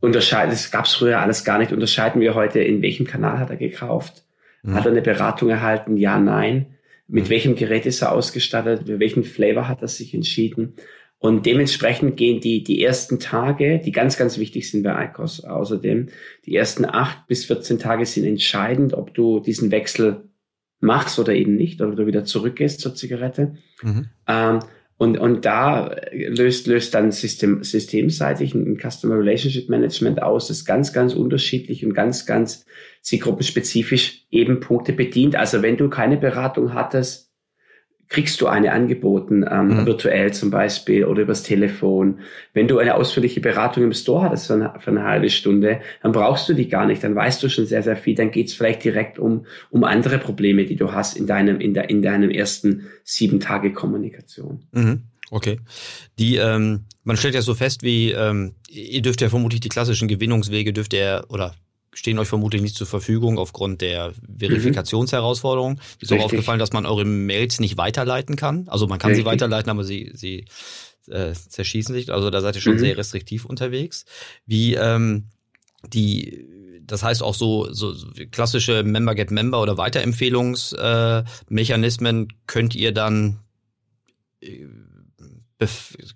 [0.00, 3.50] unterscheiden, das gab es früher alles gar nicht, unterscheiden wir heute, in welchem Kanal hat
[3.50, 4.25] er gekauft?
[4.66, 4.74] Mhm.
[4.74, 5.96] Hat er eine Beratung erhalten?
[5.96, 6.66] Ja, nein.
[7.08, 7.30] Mit mhm.
[7.30, 8.86] welchem Gerät ist er ausgestattet?
[8.86, 10.74] Mit welchem Flavor hat er sich entschieden?
[11.18, 16.08] Und dementsprechend gehen die, die ersten Tage, die ganz, ganz wichtig sind bei ICOS außerdem,
[16.44, 20.28] die ersten acht bis 14 Tage sind entscheidend, ob du diesen Wechsel
[20.80, 23.56] machst oder eben nicht, oder du wieder zurückgehst zur Zigarette.
[23.82, 24.10] Mhm.
[24.28, 24.58] Ähm,
[24.98, 30.92] und, und da löst, löst dann System, systemseitig ein Customer Relationship Management aus, das ganz,
[30.92, 32.64] ganz unterschiedlich und ganz, ganz
[33.02, 35.36] zielgruppenspezifisch eben Punkte bedient.
[35.36, 37.25] Also wenn du keine Beratung hattest,
[38.08, 39.86] kriegst du eine angeboten, ähm, mhm.
[39.86, 42.20] virtuell zum Beispiel oder übers Telefon.
[42.52, 46.12] Wenn du eine ausführliche Beratung im Store hattest für eine, für eine halbe Stunde, dann
[46.12, 48.84] brauchst du die gar nicht, dann weißt du schon sehr, sehr viel, dann geht's vielleicht
[48.84, 52.86] direkt um, um andere Probleme, die du hast in deinem, in, der, in deinem ersten
[53.02, 54.62] sieben Tage Kommunikation.
[54.72, 55.02] Mhm.
[55.30, 55.58] Okay.
[56.18, 60.06] Die, ähm, man stellt ja so fest, wie ähm, ihr dürft ja vermutlich die klassischen
[60.06, 61.54] Gewinnungswege dürft ihr oder
[61.96, 65.74] stehen euch vermutlich nicht zur Verfügung aufgrund der Verifikationsherausforderung.
[65.74, 65.80] Mhm.
[66.00, 68.68] Ist auch aufgefallen, dass man eure Mails nicht weiterleiten kann.
[68.68, 69.24] Also man kann Richtig.
[69.24, 70.44] sie weiterleiten, aber sie, sie
[71.08, 72.12] äh, zerschießen sich.
[72.12, 72.80] Also da seid ihr schon mhm.
[72.80, 74.04] sehr restriktiv unterwegs.
[74.46, 75.24] Wie ähm,
[75.92, 76.46] die
[76.86, 77.94] das heißt auch so, so
[78.30, 83.40] klassische Member-Get-Member oder Weiterempfehlungsmechanismen äh, könnt ihr dann
[84.40, 84.66] äh,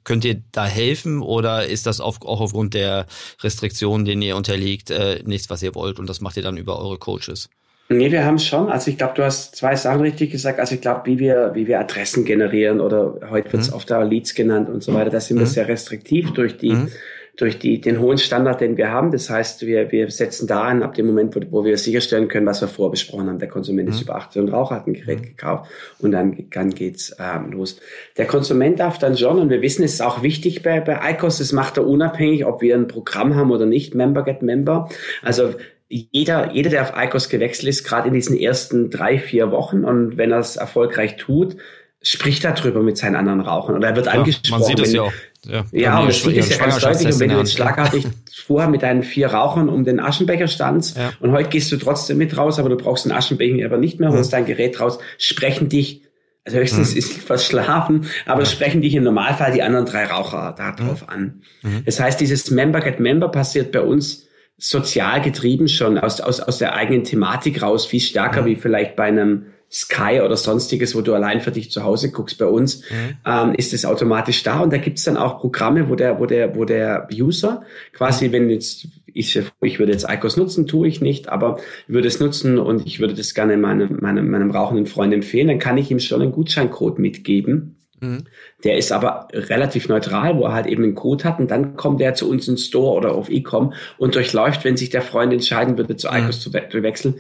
[0.04, 3.06] Könnt ihr da helfen oder ist das auf, auch aufgrund der
[3.42, 6.78] Restriktionen, denen ihr unterliegt, äh, nichts, was ihr wollt und das macht ihr dann über
[6.78, 7.48] eure Coaches?
[7.88, 8.70] Nee, wir haben schon.
[8.70, 10.60] Also ich glaube, du hast zwei Sachen richtig gesagt.
[10.60, 13.76] Also ich glaube, wie wir, wie wir Adressen generieren oder heute wird es mhm.
[13.76, 15.40] oft auch Leads genannt und so weiter, da sind mhm.
[15.40, 16.88] wir sehr restriktiv durch die mhm
[17.36, 19.10] durch die, den hohen Standard, den wir haben.
[19.10, 22.46] Das heißt, wir, wir setzen da an, ab dem Moment, wo, wo wir sicherstellen können,
[22.46, 23.38] was wir vorbesprochen haben.
[23.38, 23.94] Der Konsument mhm.
[23.94, 25.24] ist über 18 und Raucher hat ein Gerät mhm.
[25.24, 25.70] gekauft
[26.00, 27.80] und dann, dann geht's ähm, los.
[28.16, 31.38] Der Konsument darf dann schon, und wir wissen, es ist auch wichtig bei, bei ICOS,
[31.38, 34.88] das macht er unabhängig, ob wir ein Programm haben oder nicht, Member get Member.
[35.22, 35.54] Also
[35.88, 40.16] jeder, jeder, der auf ICOS gewechselt ist, gerade in diesen ersten drei, vier Wochen und
[40.16, 41.56] wenn er es erfolgreich tut,
[42.02, 44.60] spricht darüber mit seinen anderen Rauchern oder er wird ja, angesprochen.
[44.60, 45.12] Man sieht es ja auch.
[45.46, 47.14] Ja, ja und das finde ich ja ganz deutlich.
[47.14, 48.06] Und wenn du jetzt schlagartig
[48.46, 51.12] vorher mit deinen vier Rauchern um den Aschenbecher standst ja.
[51.20, 54.10] und heute gehst du trotzdem mit raus, aber du brauchst den Aschenbecher aber nicht mehr,
[54.10, 54.36] holst mhm.
[54.36, 56.02] dein Gerät raus, sprechen dich,
[56.44, 56.98] also höchstens mhm.
[56.98, 58.46] ist verschlafen, aber ja.
[58.46, 61.08] sprechen dich im Normalfall die anderen drei Raucher darauf mhm.
[61.08, 61.42] an.
[61.62, 61.82] Mhm.
[61.86, 64.26] Das heißt, dieses Member get Member passiert bei uns
[64.58, 69.04] sozial getrieben schon aus, aus, aus der eigenen Thematik raus, viel stärker wie vielleicht bei
[69.04, 72.38] einem Sky oder sonstiges, wo du allein für dich zu Hause guckst.
[72.38, 73.16] Bei uns mhm.
[73.24, 76.56] ähm, ist es automatisch da und da gibt's dann auch Programme, wo der, wo der,
[76.56, 77.62] wo der User
[77.92, 78.32] quasi, mhm.
[78.32, 82.58] wenn jetzt ich, ich würde jetzt ICOS nutzen, tue ich nicht, aber würde es nutzen
[82.58, 86.00] und ich würde das gerne meinem, meinem, meinem rauchenden Freund empfehlen, dann kann ich ihm
[86.00, 87.76] schon einen Gutscheincode mitgeben.
[88.00, 88.24] Mhm.
[88.64, 92.00] Der ist aber relativ neutral, wo er halt eben einen Code hat und dann kommt
[92.00, 95.76] er zu uns in Store oder auf E-Com und durchläuft, wenn sich der Freund entscheiden
[95.76, 96.52] würde, zu ICOS mhm.
[96.52, 97.14] zu, we wechseln,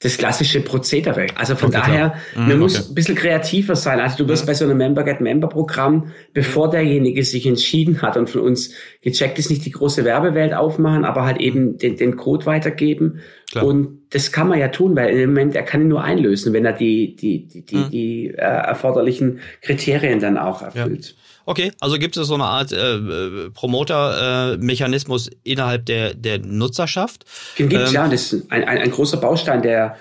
[0.00, 1.26] das klassische Prozedere.
[1.34, 3.98] Also von okay, daher, mhm, man muss ein bisschen kreativer sein.
[3.98, 4.46] Also du wirst mhm.
[4.46, 8.72] bei so einem Member-Get-Member-Programm, bevor derjenige sich entschieden hat und von uns
[9.02, 13.20] gecheckt ist, nicht die große Werbewelt aufmachen, aber halt eben den, den Code weitergeben.
[13.50, 13.64] Klar.
[13.64, 16.64] Und das kann man ja tun, weil im Moment, er kann ihn nur einlösen, wenn
[16.64, 17.90] er die, die, die, die, mhm.
[17.90, 21.06] die äh, erforderlichen Kriterien dann auch erfüllt.
[21.06, 21.14] Ja.
[21.48, 27.24] Okay, also gibt es so eine Art äh, Promoter-Mechanismus äh, innerhalb der, der Nutzerschaft?
[27.58, 29.96] Den gibt es ähm, ja, das ist ein, ein, ein großer Baustein der,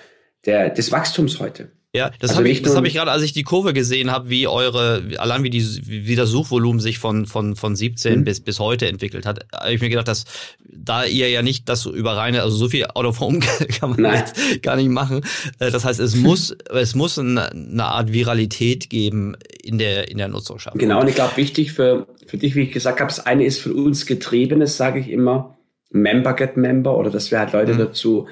[0.46, 1.72] der, des Wachstums heute.
[1.98, 4.30] Ja, das also habe ich, das hab ich gerade, als ich die Kurve gesehen habe,
[4.30, 8.24] wie eure, allein wie, die, wie das Suchvolumen sich von, von, von 17 mhm.
[8.24, 10.26] bis, bis heute entwickelt hat, habe ich mir gedacht, dass
[10.64, 13.40] da ihr ja nicht das über reine, also so viel Out of Home
[13.80, 15.22] kann man nicht, gar nicht machen.
[15.60, 20.18] Äh, das heißt, es muss, es muss eine, eine Art Viralität geben in der, in
[20.18, 20.78] der Nutzerschaft.
[20.78, 23.60] Genau, und ich glaube, wichtig für, für dich, wie ich gesagt habe, das eine ist
[23.60, 25.58] für uns Getriebenes, sage ich immer,
[25.90, 27.78] Member get Member oder dass wir halt Leute mhm.
[27.80, 28.28] dazu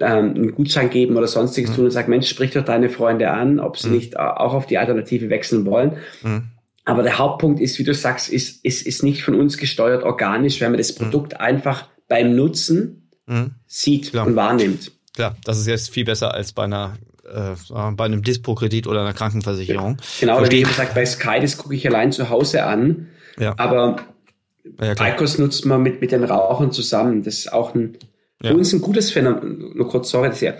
[0.00, 1.74] ähm, einen Gutschein geben oder sonstiges mhm.
[1.74, 3.94] tun und sagen, Mensch, sprich doch deine Freunde an, ob sie mhm.
[3.94, 5.96] nicht auch auf die Alternative wechseln wollen.
[6.22, 6.44] Mhm.
[6.84, 10.60] Aber der Hauptpunkt ist, wie du sagst, ist, ist, ist nicht von uns gesteuert organisch,
[10.60, 11.04] wenn man das mhm.
[11.04, 13.52] Produkt einfach beim Nutzen mhm.
[13.66, 14.26] sieht Klar.
[14.26, 14.92] und wahrnimmt.
[15.14, 17.54] Klar, das ist jetzt viel besser als bei einer äh,
[17.92, 19.96] bei einem Dispo-Kredit oder einer Krankenversicherung.
[20.20, 23.08] Genau, oder wie gesagt, bei Sky, das gucke ich allein zu Hause an.
[23.38, 23.54] Ja.
[23.56, 23.96] Aber
[24.80, 27.22] ja, ICOS nutzt man mit, mit den Rauchern zusammen.
[27.22, 27.96] Das ist auch ein,
[28.44, 28.50] ja.
[28.50, 30.54] Für uns ein gutes Phänomen, nur kurz, sorry, das ist ja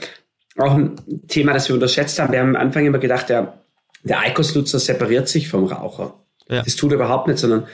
[0.57, 0.97] auch ein
[1.29, 2.33] Thema, das wir unterschätzt haben.
[2.33, 3.61] Wir haben am Anfang immer gedacht, ja,
[4.05, 6.15] Der ICOS-Nutzer separiert sich vom Raucher.
[6.49, 6.63] Ja.
[6.63, 7.67] Das tut er überhaupt nicht, sondern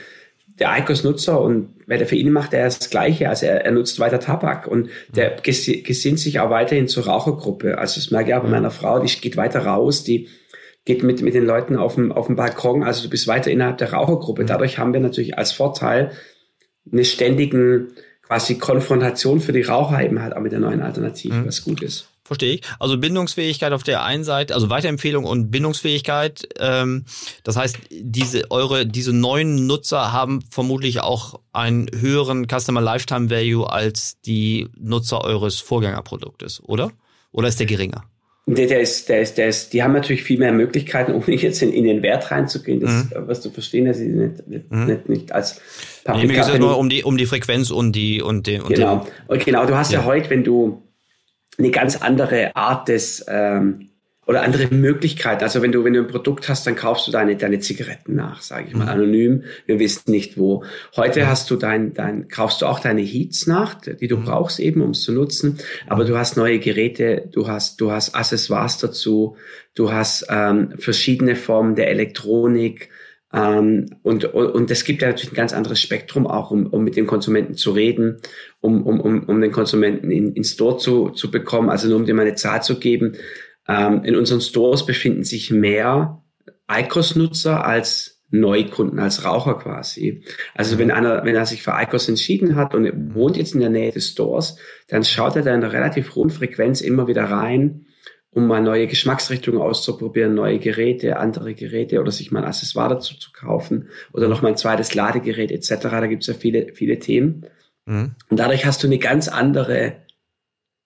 [0.59, 3.99] der ICOS-Nutzer und weil der für ihn macht er das Gleiche, also er, er nutzt
[3.99, 5.41] weiter Tabak und der mhm.
[5.43, 7.77] gesinnt sich auch weiterhin zur Rauchergruppe.
[7.77, 8.53] Also das merke ich auch bei mhm.
[8.53, 10.29] meiner Frau, die geht weiter raus, die
[10.85, 13.77] geht mit, mit den Leuten auf dem, auf dem Balkon, also du bist weiter innerhalb
[13.77, 14.43] der Rauchergruppe.
[14.43, 14.47] Mhm.
[14.47, 16.11] Dadurch haben wir natürlich als Vorteil
[16.91, 17.91] eine ständigen
[18.31, 21.47] quasi Konfrontation für die Raucher eben halt auch mit der neuen Alternative, mhm.
[21.47, 22.07] was gut ist.
[22.23, 22.61] Verstehe ich.
[22.79, 26.47] Also Bindungsfähigkeit auf der einen Seite, also Weiterempfehlung und Bindungsfähigkeit.
[26.57, 27.03] Ähm,
[27.43, 33.69] das heißt, diese eure diese neuen Nutzer haben vermutlich auch einen höheren Customer Lifetime Value
[33.69, 36.89] als die Nutzer eures Vorgängerproduktes, oder?
[37.33, 38.05] Oder ist der geringer?
[38.47, 41.61] Der, der ist, der ist, der ist, die haben natürlich viel mehr Möglichkeiten, ohne jetzt
[41.61, 42.79] in, in den Wert reinzugehen.
[42.79, 43.27] Das mhm.
[43.27, 44.85] wirst du verstehen, dass sie nicht, nicht, mhm.
[44.85, 45.61] nicht, nicht als
[46.03, 46.27] Paprika.
[46.27, 48.97] Mir geht nur um die, um die Frequenz und die, und die, und Genau.
[48.97, 49.99] Den, und genau, du hast ja.
[49.99, 50.81] ja heute, wenn du
[51.57, 53.90] eine ganz andere Art des, ähm,
[54.31, 55.43] oder andere Möglichkeiten.
[55.43, 58.41] Also wenn du, wenn du ein Produkt hast, dann kaufst du deine, deine Zigaretten nach,
[58.41, 58.89] sage ich mal, mhm.
[58.89, 59.43] anonym.
[59.65, 60.63] Wir wissen nicht wo.
[60.95, 64.23] Heute hast du dein, dein, kaufst du auch deine Heats nach, die du mhm.
[64.23, 65.57] brauchst eben, um es zu nutzen.
[65.85, 69.35] Aber du hast neue Geräte, du hast, du hast Accessoires dazu,
[69.75, 72.89] du hast ähm, verschiedene Formen der Elektronik.
[73.33, 76.95] Ähm, und, und es gibt ja natürlich ein ganz anderes Spektrum auch, um, um mit
[76.95, 78.21] dem Konsumenten zu reden,
[78.61, 82.05] um, um, um, um den Konsumenten in, in Store zu, zu bekommen, also nur um
[82.05, 83.17] dem eine Zahl zu geben.
[83.71, 86.21] Ähm, in unseren Stores befinden sich mehr
[86.69, 90.23] ICOS-Nutzer als Neukunden, als Raucher quasi.
[90.55, 93.69] Also wenn einer, wenn er sich für ICOS entschieden hat und wohnt jetzt in der
[93.69, 94.57] Nähe des Stores,
[94.87, 97.85] dann schaut er da in einer relativ hohen Frequenz immer wieder rein,
[98.29, 103.15] um mal neue Geschmacksrichtungen auszuprobieren, neue Geräte, andere Geräte oder sich mal ein Accessoire dazu
[103.15, 105.81] zu kaufen oder noch mal ein zweites Ladegerät etc.
[105.81, 107.45] Da gibt es ja viele, viele Themen.
[107.85, 108.15] Mhm.
[108.29, 109.97] Und dadurch hast du eine ganz andere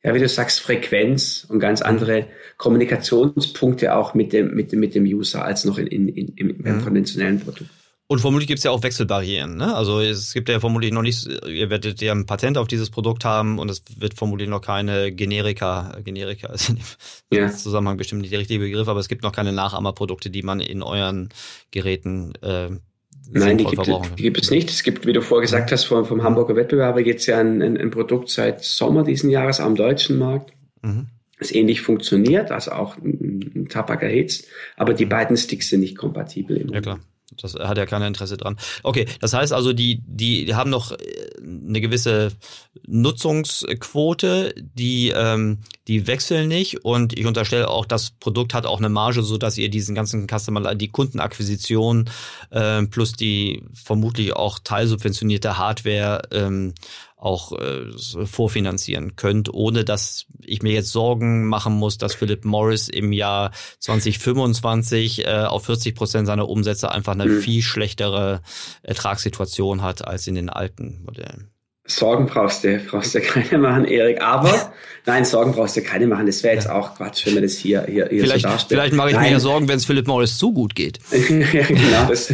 [0.06, 2.28] ja, wie du sagst, Frequenz und ganz andere
[2.58, 6.58] Kommunikationspunkte auch mit dem, mit dem, mit dem User als noch in, in, in, im,
[6.58, 6.84] mhm.
[6.84, 7.72] konventionellen Produkt.
[8.08, 9.58] Und vermutlich gibt es ja auch Wechselbarrieren.
[9.58, 9.76] Ne?
[9.76, 13.26] Also es gibt ja vermutlich noch nicht, ihr werdet ja ein Patent auf dieses Produkt
[13.26, 16.76] haben und es wird vermutlich noch keine Generika, Generika ist in
[17.32, 17.52] dem ja.
[17.52, 20.84] Zusammenhang bestimmt nicht der richtige Begriff, aber es gibt noch keine Nachahmerprodukte, die man in
[20.84, 21.30] euren
[21.72, 22.70] Geräten äh,
[23.32, 24.70] Nein, die gibt, die gibt, es nicht.
[24.70, 27.62] Es gibt, wie du vorher gesagt hast, vom, vom Hamburger Wettbewerber gibt es ja ein,
[27.62, 30.52] ein, ein, Produkt seit Sommer diesen Jahres am deutschen Markt,
[30.82, 31.08] mhm.
[31.40, 34.48] das ähnlich funktioniert, also auch ein Tabak erhitzt,
[34.78, 36.68] aber die beiden Sticks sind nicht kompatibel.
[36.72, 37.00] Ja, klar.
[37.42, 38.56] Das hat ja kein Interesse dran.
[38.84, 40.98] Okay, das heißt also, die, die, die haben noch äh,
[41.42, 42.32] eine gewisse
[42.86, 48.90] Nutzungsquote, die, ähm, die wechseln nicht und ich unterstelle auch, das Produkt hat auch eine
[48.90, 52.10] Marge, so dass ihr diesen ganzen Customer, die Kundenakquisition
[52.50, 56.74] äh, plus die vermutlich auch teilsubventionierte Hardware ähm,
[57.18, 57.92] auch äh,
[58.26, 63.52] vorfinanzieren könnt, ohne dass ich mir jetzt Sorgen machen muss, dass Philip Morris im Jahr
[63.80, 67.42] 2025 äh, auf 40 Prozent seiner Umsätze einfach eine mhm.
[67.42, 68.42] viel schlechtere
[68.84, 71.55] Ertragssituation hat als in den alten Modellen.
[71.88, 74.20] Sorgen brauchst du, brauchst du keine machen, Erik.
[74.20, 74.72] Aber
[75.06, 76.26] nein, Sorgen brauchst du keine machen.
[76.26, 78.82] Das wäre jetzt auch Quatsch, wenn wir das hier, hier, hier vielleicht, so darstellen.
[78.82, 79.26] Vielleicht mache ich nein.
[79.26, 81.00] mir ja Sorgen, wenn es Philip Morris zu gut geht.
[81.12, 82.34] genau, das,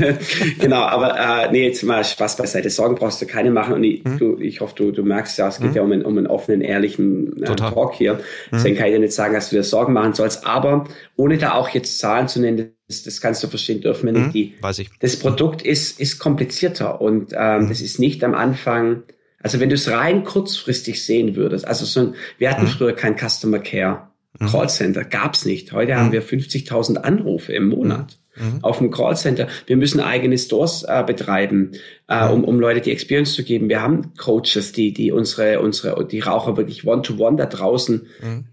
[0.57, 2.69] genau, aber äh, nee, jetzt mal Spaß beiseite.
[2.69, 3.73] Sorgen brauchst du keine machen.
[3.73, 4.17] Und ich, hm.
[4.17, 5.75] du, ich hoffe, du, du merkst ja, es geht hm.
[5.75, 8.13] ja um einen, um einen offenen, ehrlichen äh, Talk hier.
[8.13, 8.21] Hm.
[8.53, 10.45] Deswegen kann ich dir nicht sagen, dass du dir Sorgen machen sollst.
[10.45, 10.87] Aber
[11.17, 14.25] ohne da auch jetzt Zahlen zu nennen, das, das kannst du verstehen, dürfen wir nicht.
[14.27, 14.31] Hm.
[14.31, 14.89] Die, Weiß ich.
[15.01, 17.69] Das Produkt ist, ist komplizierter und ähm, hm.
[17.69, 19.03] das ist nicht am Anfang
[19.43, 22.69] also wenn du es rein kurzfristig sehen würdest, also so ein, wir hatten mhm.
[22.69, 24.07] früher kein Customer Care
[24.39, 24.47] mhm.
[24.47, 25.71] Callcenter, gab's nicht.
[25.71, 25.97] Heute mhm.
[25.97, 28.45] haben wir 50.000 Anrufe im Monat mhm.
[28.45, 28.63] mhm.
[28.63, 29.47] auf dem Callcenter.
[29.65, 31.71] Wir müssen eigene Stores äh, betreiben,
[32.07, 33.69] äh, um, um Leute die Experience zu geben.
[33.69, 38.45] Wir haben Coaches, die, die unsere, unsere, die Raucher wirklich one-to-one -one da draußen mhm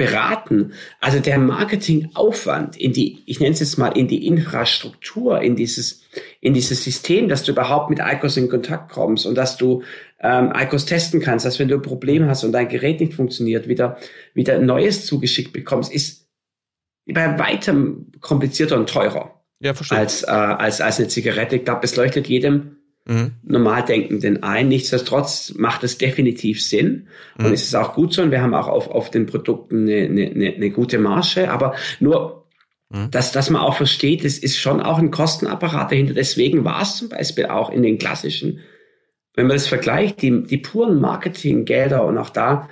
[0.00, 0.72] beraten.
[0.98, 6.00] Also der Marketingaufwand in die, ich nenne es jetzt mal in die Infrastruktur, in dieses,
[6.40, 9.82] in dieses System, dass du überhaupt mit ICOS in Kontakt kommst und dass du
[10.22, 13.68] ähm, ICOS testen kannst, dass wenn du ein Problem hast und dein Gerät nicht funktioniert,
[13.68, 13.98] wieder,
[14.34, 16.28] wieder ein neues zugeschickt bekommst, ist
[17.06, 19.42] bei weitem komplizierter und teurer.
[19.60, 19.98] Ja, verstehe.
[19.98, 21.56] Als, äh, als, als eine Zigarette.
[21.56, 23.32] Ich glaube, es leuchtet jedem mhm.
[23.42, 24.68] Normaldenkenden ein.
[24.68, 27.08] Nichtsdestotrotz macht es definitiv Sinn
[27.38, 27.46] mhm.
[27.46, 30.30] und es ist auch gut so und wir haben auch auf, auf den Produkten eine,
[30.30, 32.46] eine, eine gute Marge, aber nur
[32.90, 33.10] mhm.
[33.10, 36.14] dass, dass man auch versteht, es ist schon auch ein Kostenapparat dahinter.
[36.14, 38.60] Deswegen war es zum Beispiel auch in den klassischen,
[39.34, 42.68] wenn man das vergleicht, die, die puren Marketinggelder und auch da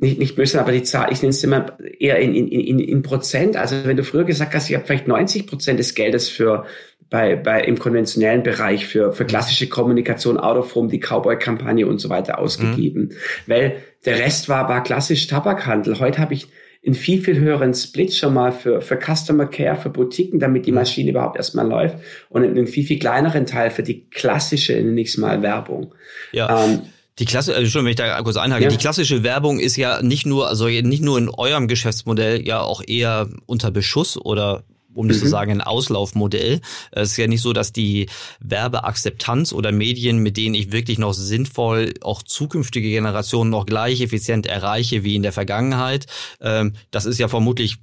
[0.00, 3.02] nicht, nicht böse, aber die Zahl, ich nenne es immer eher in, in, in, in
[3.02, 3.56] Prozent.
[3.56, 6.66] Also wenn du früher gesagt hast, ich habe vielleicht 90 Prozent des Geldes für
[7.10, 11.98] bei, bei im konventionellen Bereich für, für klassische Kommunikation, Out of Home, die Cowboy-Kampagne und
[11.98, 13.02] so weiter ausgegeben.
[13.02, 13.12] Mhm.
[13.46, 15.98] Weil der Rest war, war klassisch Tabakhandel.
[15.98, 16.48] Heute habe ich
[16.88, 20.72] einen viel, viel höheren Split schon mal für, für Customer Care, für Boutiquen, damit die.
[20.72, 21.98] Maschine überhaupt erstmal läuft
[22.30, 25.92] und einen viel, viel kleineren Teil für die klassische, nächstes Mal Werbung.
[26.32, 26.64] Ja.
[26.64, 26.82] Ähm,
[27.18, 28.68] die Klasse, äh, schon wenn ich da kurz einhake, ja.
[28.70, 32.82] die klassische Werbung ist ja nicht nur, also nicht nur in eurem Geschäftsmodell ja auch
[32.86, 34.62] eher unter Beschuss oder
[34.98, 35.22] um nicht mhm.
[35.22, 36.60] zu sagen, ein Auslaufmodell.
[36.90, 38.08] Es ist ja nicht so, dass die
[38.40, 44.46] Werbeakzeptanz oder Medien, mit denen ich wirklich noch sinnvoll auch zukünftige Generationen noch gleich effizient
[44.46, 46.06] erreiche wie in der Vergangenheit.
[46.40, 47.78] Ähm, das ist ja vermutlich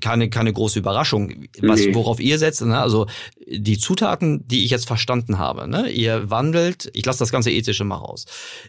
[0.00, 1.46] keine, keine große Überraschung.
[1.60, 1.94] Was, nee.
[1.94, 2.78] worauf ihr setzt, ne?
[2.78, 3.06] also
[3.46, 5.90] die Zutaten, die ich jetzt verstanden habe, ne?
[5.90, 8.26] ihr wandelt, ich lasse das ganze Ethische mal raus,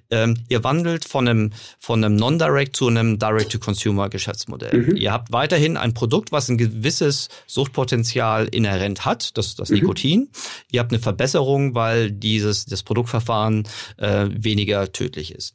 [0.10, 4.78] ähm, ihr wandelt von einem, von einem Non-Direct zu einem Direct-to-Consumer-Geschäftsmodell.
[4.78, 4.96] Mhm.
[4.98, 9.76] Ihr habt weiterhin ein Produkt, was ein gewisses Suchtpotenzial inhärent hat, das, das mhm.
[9.76, 10.30] Nikotin.
[10.72, 15.54] Ihr habt eine Verbesserung, weil dieses das Produktverfahren äh, weniger tödlich ist.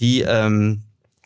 [0.00, 0.84] Die ähm,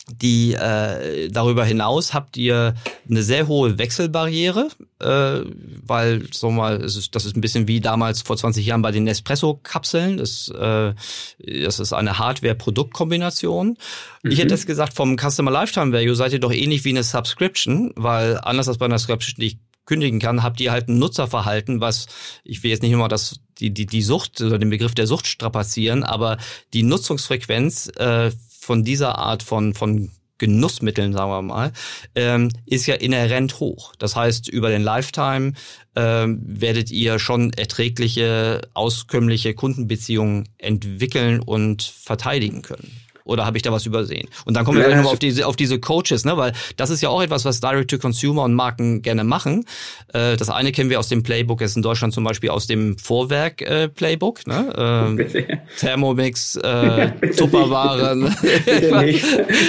[0.09, 2.75] die äh, darüber hinaus habt ihr
[3.11, 4.69] eine sehr hohe Wechselbarriere,
[5.01, 5.41] äh,
[5.85, 8.93] weil so mal, es ist, das ist ein bisschen wie damals vor 20 Jahren bei
[8.93, 10.19] den Nespresso-Kapseln.
[10.19, 10.95] Das, äh,
[11.39, 13.79] das ist eine Hardware-Produkt-Kombination.
[14.23, 14.31] Mhm.
[14.31, 17.93] Ich hätte jetzt gesagt, vom Customer Lifetime Value seid ihr doch ähnlich wie eine Subscription,
[17.97, 21.81] weil anders als bei einer Subscription, die ich kündigen kann, habt ihr halt ein Nutzerverhalten,
[21.81, 22.07] was
[22.45, 25.27] ich will jetzt nicht immer das die die die Sucht oder den Begriff der Sucht
[25.27, 26.39] strapazieren, aber
[26.75, 28.33] die Nutzungsfrequenz äh,
[28.67, 31.73] von dieser Art von, von Genussmitteln, sagen wir mal,
[32.17, 33.95] ähm, ist ja inhärent hoch.
[33.97, 35.53] Das heißt, über den Lifetime
[35.95, 42.91] ähm, werdet ihr schon erträgliche, auskömmliche Kundenbeziehungen entwickeln und verteidigen können.
[43.27, 44.29] Oder habe ich da was übersehen?
[44.45, 46.37] Und dann kommen wir ja, gleich nochmal auf diese, auf diese Coaches, ne?
[46.37, 49.65] weil das ist ja auch etwas, was Direct-to-Consumer und Marken gerne machen.
[50.13, 52.97] Äh, das eine kennen wir aus dem Playbook, ist in Deutschland zum Beispiel aus dem
[52.99, 54.41] Vorwerk-Playbook.
[54.47, 54.73] Äh, ne?
[54.79, 55.27] ähm,
[55.79, 58.17] Thermomix, äh, Tupperware.
[58.65, 59.25] Bitte nicht.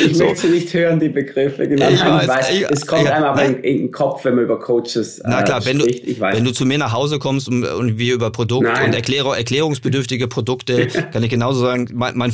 [0.06, 0.26] Ich so.
[0.26, 1.68] möchte nicht hören, die Begriffe.
[1.68, 1.90] Genau.
[1.90, 4.44] Ich weiß, weiß, ich, es kommt ja, einem aber in, in, den Kopf, wenn man
[4.44, 6.08] über Coaches äh, Na klar, wenn spricht.
[6.08, 8.88] Du, wenn du zu mir nach Hause kommst und, und wir über Produkt Nein.
[8.88, 12.32] und Erklärung, erklärungsbedürftige Produkte, kann ich genauso sagen, mein, mein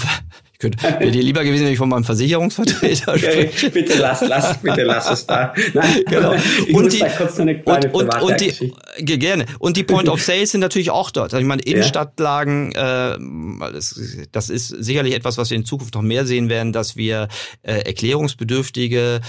[0.64, 3.70] Wäre dir lieber gewesen, wenn ich von meinem Versicherungsvertreter spreche.
[3.70, 5.53] bitte lass, lass, bitte lass es da.
[5.74, 6.36] Nein, genau.
[6.68, 7.03] Ich und die,
[7.66, 9.45] und, und, und die, gerne.
[9.59, 11.34] Und die Point of Sales sind natürlich auch dort.
[11.34, 13.18] Also ich meine, Innenstadtlagen, äh,
[13.74, 13.99] das,
[14.32, 17.28] das ist sicherlich etwas, was wir in Zukunft noch mehr sehen werden, dass wir
[17.61, 19.22] äh, erklärungsbedürftige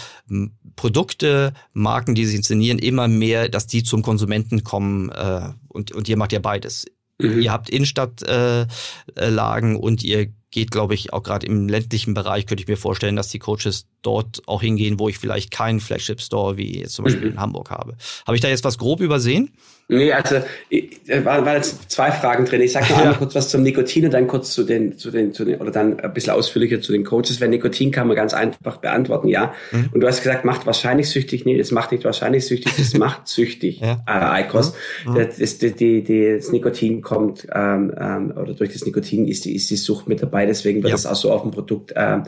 [0.77, 5.11] Produkte, Marken, die sie inszenieren, immer mehr, dass die zum Konsumenten kommen.
[5.11, 6.87] Äh, und, und ihr macht ja beides.
[7.19, 7.43] Mhm.
[7.43, 12.63] Ihr habt Innenstadtlagen äh, und ihr geht, glaube ich, auch gerade im ländlichen Bereich, könnte
[12.63, 16.79] ich mir vorstellen, dass die Coaches dort auch hingehen, wo ich vielleicht keinen Flagship-Store wie
[16.79, 17.33] jetzt zum Beispiel mhm.
[17.33, 17.97] in Hamburg habe.
[18.25, 19.51] Habe ich da jetzt was grob übersehen?
[19.87, 20.37] Nee, also
[20.71, 22.63] äh, war, war jetzt zwei Fragen drin.
[22.63, 23.03] Ich sage noch ja.
[23.03, 25.71] einmal kurz was zum Nikotin und dann kurz zu den, zu den, zu den, oder
[25.71, 27.41] dann ein bisschen ausführlicher zu den Coaches.
[27.41, 29.53] Wenn Nikotin kann man ganz einfach beantworten, ja.
[29.73, 29.91] Mhm.
[29.93, 31.45] Und du hast gesagt, macht wahrscheinlich süchtig.
[31.45, 34.03] Nee, es macht nicht wahrscheinlich süchtig, es macht süchtig, ja.
[34.09, 34.75] äh, ICOS.
[35.07, 35.15] Mhm.
[35.17, 39.55] Das, das, die, die, das Nikotin kommt, ähm, ähm, oder durch das Nikotin ist die,
[39.55, 40.95] ist die Sucht mit dabei, deswegen wird ja.
[40.95, 42.23] das auch so auf dem Produkt ähm,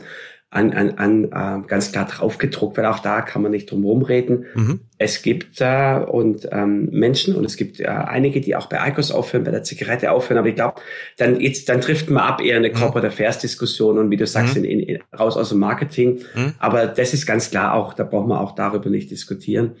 [0.49, 4.45] an, an, an äh, ganz klar draufgedruckt, weil auch da kann man nicht drum rumreden.
[4.55, 4.79] Mhm.
[4.97, 9.11] Es gibt äh, und ähm, Menschen und es gibt äh, einige, die auch bei Icos
[9.11, 10.79] aufhören, bei der Zigarette aufhören, aber ich glaube,
[11.17, 12.75] dann jetzt dann trifft man ab eher eine mhm.
[12.75, 14.63] Corporate Affairs Diskussion und wie du sagst, mhm.
[14.63, 16.21] in, in, raus aus dem Marketing.
[16.33, 16.53] Mhm.
[16.59, 19.75] Aber das ist ganz klar auch, da brauchen wir auch darüber nicht diskutieren.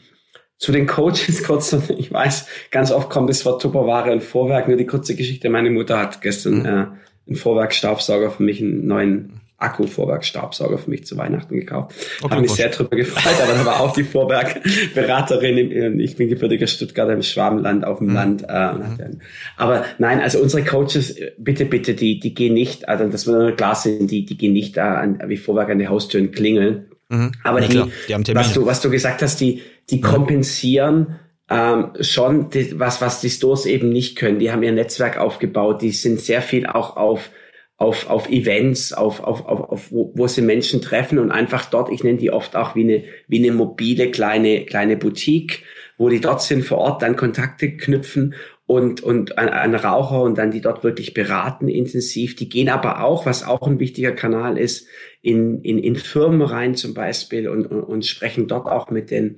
[0.57, 4.75] Zu den Coaches kurz, ich weiß, ganz oft kommt das Wort Tupperware und Vorwerk, nur
[4.75, 6.65] die kurze Geschichte, meine Mutter hat gestern mhm.
[6.65, 6.85] äh,
[7.27, 11.95] einen Vorwerkstaubsauger für mich, einen neuen Akku-Vorwerk-Staubsauger für mich zu Weihnachten gekauft.
[12.21, 15.99] Okay, Habe mich sehr drüber gefreut, aber da war auch die Vorwerk-Beraterin.
[15.99, 18.13] Ich bin gebürtiger Stuttgarter im Schwabenland auf dem mhm.
[18.13, 18.45] Land.
[18.47, 19.21] Äh, mhm.
[19.55, 23.51] Aber nein, also unsere Coaches, bitte, bitte, die, die gehen nicht, also dass wir nur
[23.53, 26.85] klar sind, die, die gehen nicht da an, wie Vorwerk an die Haustüren klingeln.
[27.09, 27.31] Mhm.
[27.43, 30.01] Aber ja, die, die was du, was du gesagt hast, die, die mhm.
[30.01, 31.15] kompensieren
[31.49, 34.39] ähm, schon die, was, was die Stores eben nicht können.
[34.39, 37.29] Die haben ihr Netzwerk aufgebaut, die sind sehr viel auch auf
[37.77, 41.91] auf, auf Events, auf, auf, auf, auf wo, wo sie Menschen treffen und einfach dort,
[41.91, 45.63] ich nenne die oft auch wie eine, wie eine mobile kleine, kleine Boutique,
[45.97, 48.33] wo die dort sind vor Ort, dann Kontakte knüpfen
[48.65, 52.35] und, und an, an Raucher und dann die dort wirklich beraten intensiv.
[52.35, 54.87] Die gehen aber auch, was auch ein wichtiger Kanal ist,
[55.21, 59.37] in, in, in Firmen rein zum Beispiel und, und, und sprechen dort auch mit den,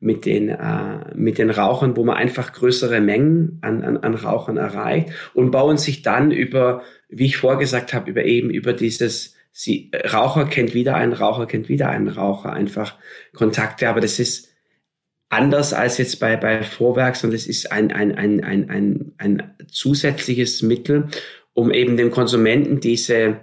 [0.00, 4.56] mit den, äh, mit den Rauchern, wo man einfach größere Mengen an, an, an Rauchern
[4.56, 9.90] erreicht und bauen sich dann über, wie ich vorgesagt habe, über eben über dieses, sie,
[10.12, 12.96] Raucher kennt wieder einen Raucher, kennt wieder einen Raucher, einfach
[13.34, 14.48] Kontakte, aber das ist
[15.30, 19.54] anders als jetzt bei, bei Vorwerk, sondern es ist ein, ein, ein, ein, ein, ein
[19.70, 21.08] zusätzliches Mittel,
[21.54, 23.40] um eben dem Konsumenten diese,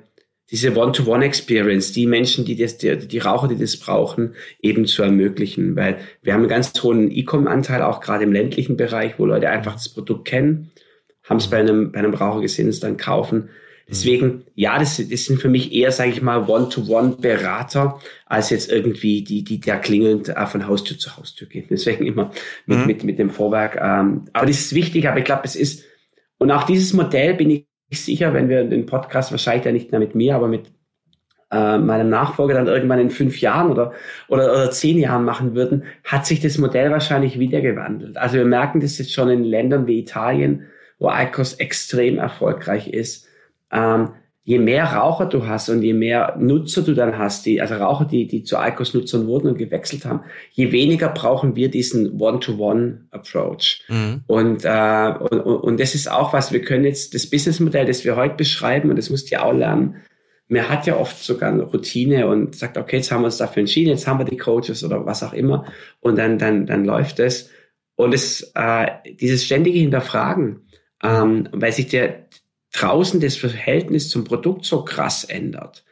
[0.52, 5.76] diese One-to-One-Experience, die Menschen, die das, die, die Raucher, die das brauchen, eben zu ermöglichen.
[5.76, 9.74] Weil wir haben einen ganz hohen E-Com-Anteil, auch gerade im ländlichen Bereich, wo Leute einfach
[9.74, 10.72] das Produkt kennen,
[11.24, 13.50] haben es bei einem, bei einem Raucher gesehen, es dann kaufen.
[13.88, 19.24] Deswegen, ja, das, das sind für mich eher, sage ich mal, One-to-One-Berater, als jetzt irgendwie
[19.24, 21.68] die, die der klingelnd äh, von Haustür zu Haustür gehen.
[21.70, 22.32] Deswegen immer
[22.66, 22.86] mit, mhm.
[22.88, 23.76] mit, mit dem Vorwerk.
[23.76, 25.84] Ähm, aber das ist wichtig, aber ich glaube, es ist,
[26.40, 27.66] und auch dieses Modell bin ich
[28.04, 30.72] sicher, wenn wir den Podcast wahrscheinlich ja nicht mehr mit mir, aber mit
[31.52, 33.94] äh, meinem Nachfolger dann irgendwann in fünf Jahren oder,
[34.28, 38.18] oder, oder zehn Jahren machen würden, hat sich das Modell wahrscheinlich wieder gewandelt.
[38.18, 40.68] Also wir merken das jetzt schon in Ländern wie Italien,
[41.00, 43.28] wo ICOS extrem erfolgreich ist
[43.72, 44.10] ähm,
[44.46, 48.06] je mehr Raucher du hast und je mehr Nutzer du dann hast, die, also Raucher,
[48.06, 50.22] die, die zu ICOS-Nutzern wurden und gewechselt haben,
[50.52, 53.84] je weniger brauchen wir diesen One-to-One-Approach.
[53.90, 54.22] Mhm.
[54.28, 58.16] Und, äh, und, und das ist auch was, wir können jetzt das Businessmodell, das wir
[58.16, 59.96] heute beschreiben, und das musst du ja auch lernen,
[60.48, 63.62] man hat ja oft sogar eine Routine und sagt, okay, jetzt haben wir uns dafür
[63.62, 65.66] entschieden, jetzt haben wir die Coaches oder was auch immer
[66.02, 67.50] und dann, dann, dann läuft es.
[67.96, 68.86] Und es, äh,
[69.20, 70.68] dieses ständige Hinterfragen,
[71.02, 72.28] ähm, weil sich der,
[72.76, 75.84] draußen das Verhältnis zum Produkt so krass ändert.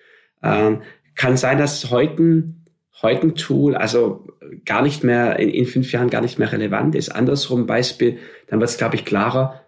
[0.42, 0.82] Ähm,
[1.16, 2.44] kann sein, dass heute,
[3.02, 4.28] heute ein Tool also
[4.66, 7.10] gar nicht mehr in, in fünf Jahren gar nicht mehr relevant ist.
[7.10, 9.62] Andersrum Beispiel, dann wird es, glaube ich, klarer,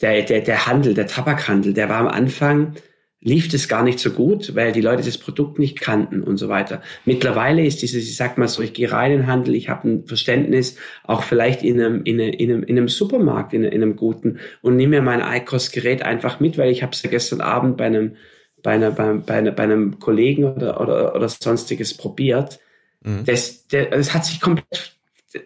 [0.00, 2.74] der, der, der Handel, der Tabakhandel, der war am Anfang
[3.22, 6.48] lief das gar nicht so gut, weil die Leute das Produkt nicht kannten und so
[6.48, 6.80] weiter.
[7.04, 9.88] Mittlerweile ist dieses, ich sag mal so, ich gehe rein in den Handel, ich habe
[9.88, 13.82] ein Verständnis, auch vielleicht in einem, in einem, in einem, in einem Supermarkt, in, in
[13.82, 17.42] einem guten und nehme mir mein ICOS-Gerät einfach mit, weil ich habe es ja gestern
[17.42, 18.16] Abend bei einem,
[18.62, 22.58] bei, einer, bei, bei, einer, bei einem Kollegen oder, oder, oder sonstiges probiert.
[23.02, 23.24] Mhm.
[23.26, 24.94] Das, der, das hat sich komplett,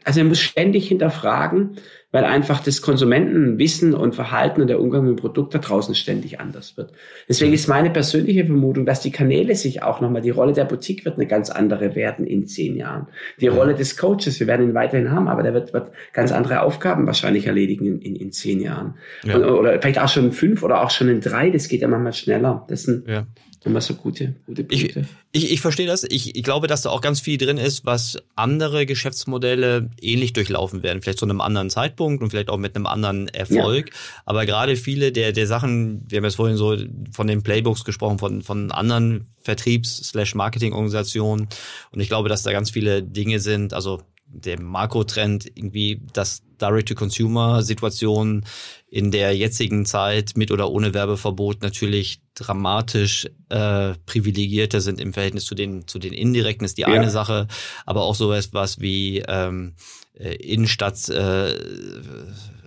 [0.05, 1.77] also er muss ständig hinterfragen,
[2.11, 6.41] weil einfach das Konsumentenwissen und Verhalten und der Umgang mit dem Produkt da draußen ständig
[6.41, 6.93] anders wird.
[7.29, 11.05] Deswegen ist meine persönliche Vermutung, dass die Kanäle sich auch nochmal, die Rolle der Boutique
[11.05, 13.09] wird eine ganz andere werden in zehn Jahren.
[13.41, 16.63] Die Rolle des Coaches, wir werden ihn weiterhin haben, aber der wird, wird ganz andere
[16.63, 18.95] Aufgaben wahrscheinlich erledigen in, in, in zehn Jahren.
[19.25, 19.37] Ja.
[19.37, 21.89] Und, oder vielleicht auch schon in fünf oder auch schon in drei, das geht ja
[21.89, 22.65] manchmal schneller.
[22.69, 23.27] Das sind, ja
[23.65, 25.07] immer so gute, gute Punkte.
[25.33, 26.05] Ich, ich, ich verstehe das.
[26.05, 30.83] Ich, ich glaube, dass da auch ganz viel drin ist, was andere Geschäftsmodelle ähnlich durchlaufen
[30.83, 31.03] werden.
[31.03, 33.91] Vielleicht zu einem anderen Zeitpunkt und vielleicht auch mit einem anderen Erfolg.
[33.91, 33.97] Ja.
[34.27, 36.77] Aber gerade viele der, der Sachen, wir haben jetzt vorhin so
[37.13, 41.49] von den Playbooks gesprochen, von, von anderen Vertriebs-Marketing-Organisationen.
[41.91, 43.73] Und ich glaube, dass da ganz viele Dinge sind.
[43.73, 44.03] Also
[44.35, 48.45] der Makrotrend irgendwie, dass Direct-to-Consumer-Situation
[48.89, 55.45] in der jetzigen Zeit mit oder ohne Werbeverbot natürlich dramatisch äh, privilegierter sind im Verhältnis
[55.45, 56.89] zu den zu den indirekten ist die ja.
[56.89, 57.49] eine Sache,
[57.87, 59.75] aber auch so etwas wie ähm,
[60.15, 61.55] äh, Innenstadt äh,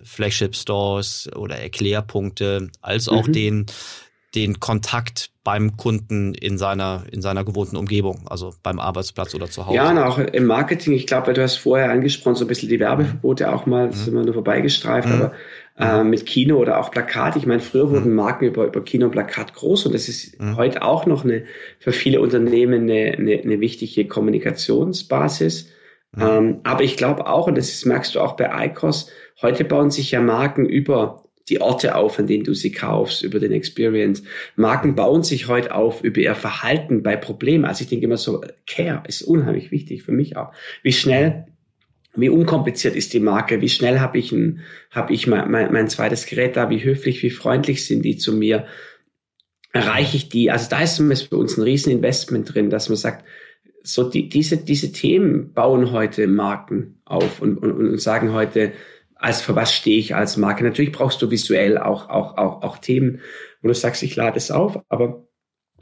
[0.03, 3.33] Flagship Stores oder Erklärpunkte, als auch mhm.
[3.33, 3.65] den
[4.35, 9.65] den Kontakt beim Kunden in seiner, in seiner gewohnten Umgebung, also beim Arbeitsplatz oder zu
[9.65, 9.77] Hause.
[9.77, 12.79] Ja, und auch im Marketing, ich glaube, du hast vorher angesprochen, so ein bisschen die
[12.79, 13.93] Werbeverbote auch mal, mhm.
[13.93, 15.13] sind wir nur vorbeigestreift, mhm.
[15.13, 15.31] aber
[15.79, 17.37] äh, mit Kino oder auch Plakat.
[17.37, 18.15] Ich meine, früher wurden mhm.
[18.15, 20.57] Marken über, über Kino und Plakat groß und das ist mhm.
[20.57, 21.43] heute auch noch eine,
[21.79, 25.69] für viele Unternehmen eine, eine, eine wichtige Kommunikationsbasis.
[26.11, 26.21] Mhm.
[26.21, 29.09] Ähm, aber ich glaube auch, und das ist, merkst du auch bei ICOS,
[29.41, 33.39] heute bauen sich ja Marken über die Orte auf, an denen du sie kaufst, über
[33.39, 34.23] den Experience.
[34.55, 37.65] Marken bauen sich heute auf über ihr Verhalten bei Problemen.
[37.65, 40.51] Also ich denke immer so, Care ist unheimlich wichtig für mich auch.
[40.83, 41.47] Wie schnell,
[42.15, 43.61] wie unkompliziert ist die Marke?
[43.61, 46.69] Wie schnell habe ich, ein, hab ich mein, mein, mein zweites Gerät da?
[46.69, 48.65] Wie höflich, wie freundlich sind die zu mir?
[49.71, 50.51] Erreiche ich die?
[50.51, 53.23] Also da ist für uns ein Rieseninvestment drin, dass man sagt,
[53.83, 58.73] so die, diese, diese Themen bauen heute Marken auf und, und, und sagen heute,
[59.19, 60.63] als für was stehe ich als Marke.
[60.63, 63.21] Natürlich brauchst du visuell auch, auch, auch, auch Themen,
[63.61, 65.27] wo du sagst, ich lade es auf, aber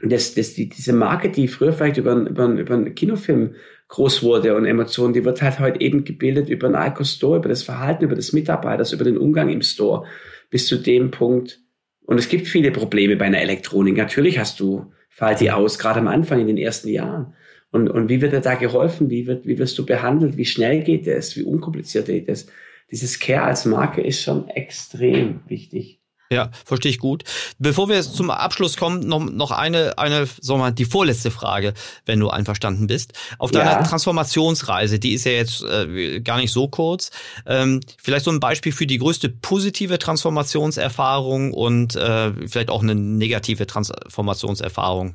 [0.02, 3.54] das, das, die, diese Marke, die früher vielleicht über, über, über einen Kinofilm
[3.88, 7.48] groß wurde und Emotionen, die wird halt heute eben gebildet über einen Alco Store, über
[7.48, 10.06] das Verhalten, über des Mitarbeiters, über den Umgang im Store,
[10.50, 11.60] bis zu dem Punkt.
[12.04, 13.96] Und es gibt viele Probleme bei einer Elektronik.
[13.96, 17.34] Natürlich hast du, fall die aus, gerade am Anfang in den ersten Jahren.
[17.70, 19.10] Und, und wie wird dir da geholfen?
[19.10, 20.36] Wie, wird, wie wirst du behandelt?
[20.36, 21.36] Wie schnell geht es?
[21.36, 22.46] Wie unkompliziert geht es?
[22.90, 26.00] Dieses Care als Marke ist schon extrem wichtig.
[26.30, 27.22] Ja, verstehe ich gut.
[27.58, 31.30] Bevor wir jetzt zum Abschluss kommen, noch, noch eine, eine, sagen wir mal, die vorletzte
[31.30, 31.72] Frage,
[32.04, 33.12] wenn du einverstanden bist.
[33.38, 33.82] Auf deiner ja.
[33.84, 37.12] Transformationsreise, die ist ja jetzt äh, gar nicht so kurz.
[37.46, 42.96] Ähm, vielleicht so ein Beispiel für die größte positive Transformationserfahrung und äh, vielleicht auch eine
[42.96, 45.14] negative Transformationserfahrung,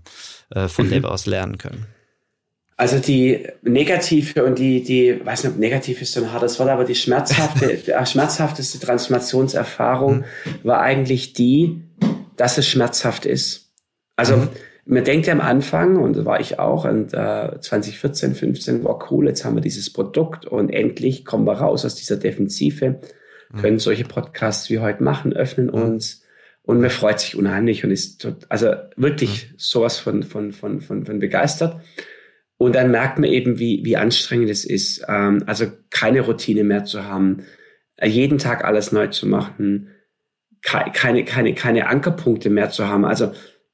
[0.52, 0.90] äh, von mhm.
[0.92, 1.88] der wir was lernen können.
[2.82, 6.68] Also die negative und die, die, weiß nicht, ob negativ ist so ein hartes Wort,
[6.68, 7.78] aber die schmerzhafte,
[8.08, 10.24] schmerzhafteste Transformationserfahrung mhm.
[10.64, 11.84] war eigentlich die,
[12.38, 13.72] dass es schmerzhaft ist.
[14.16, 14.50] Also mhm.
[14.86, 19.12] man denkt ja am Anfang, und da war ich auch, und äh, 2014, 15, war
[19.12, 23.00] cool, jetzt haben wir dieses Produkt und endlich kommen wir raus aus dieser Defensive,
[23.52, 23.62] mhm.
[23.62, 25.74] können solche Podcasts wie heute machen, öffnen mhm.
[25.76, 26.24] uns
[26.64, 29.56] und man freut sich unheimlich und ist also wirklich mhm.
[29.58, 31.80] sowas von, von, von, von, von begeistert.
[32.62, 36.86] Und dann merkt man eben, wie, wie anstrengend es ist, ähm, also keine Routine mehr
[36.86, 37.43] zu haben,
[37.95, 39.88] äh, jeden Tag alles neu zu machen,
[40.62, 43.03] keine, keine, keine Ankerpunkte mehr zu haben.
[43.03, 43.32] Also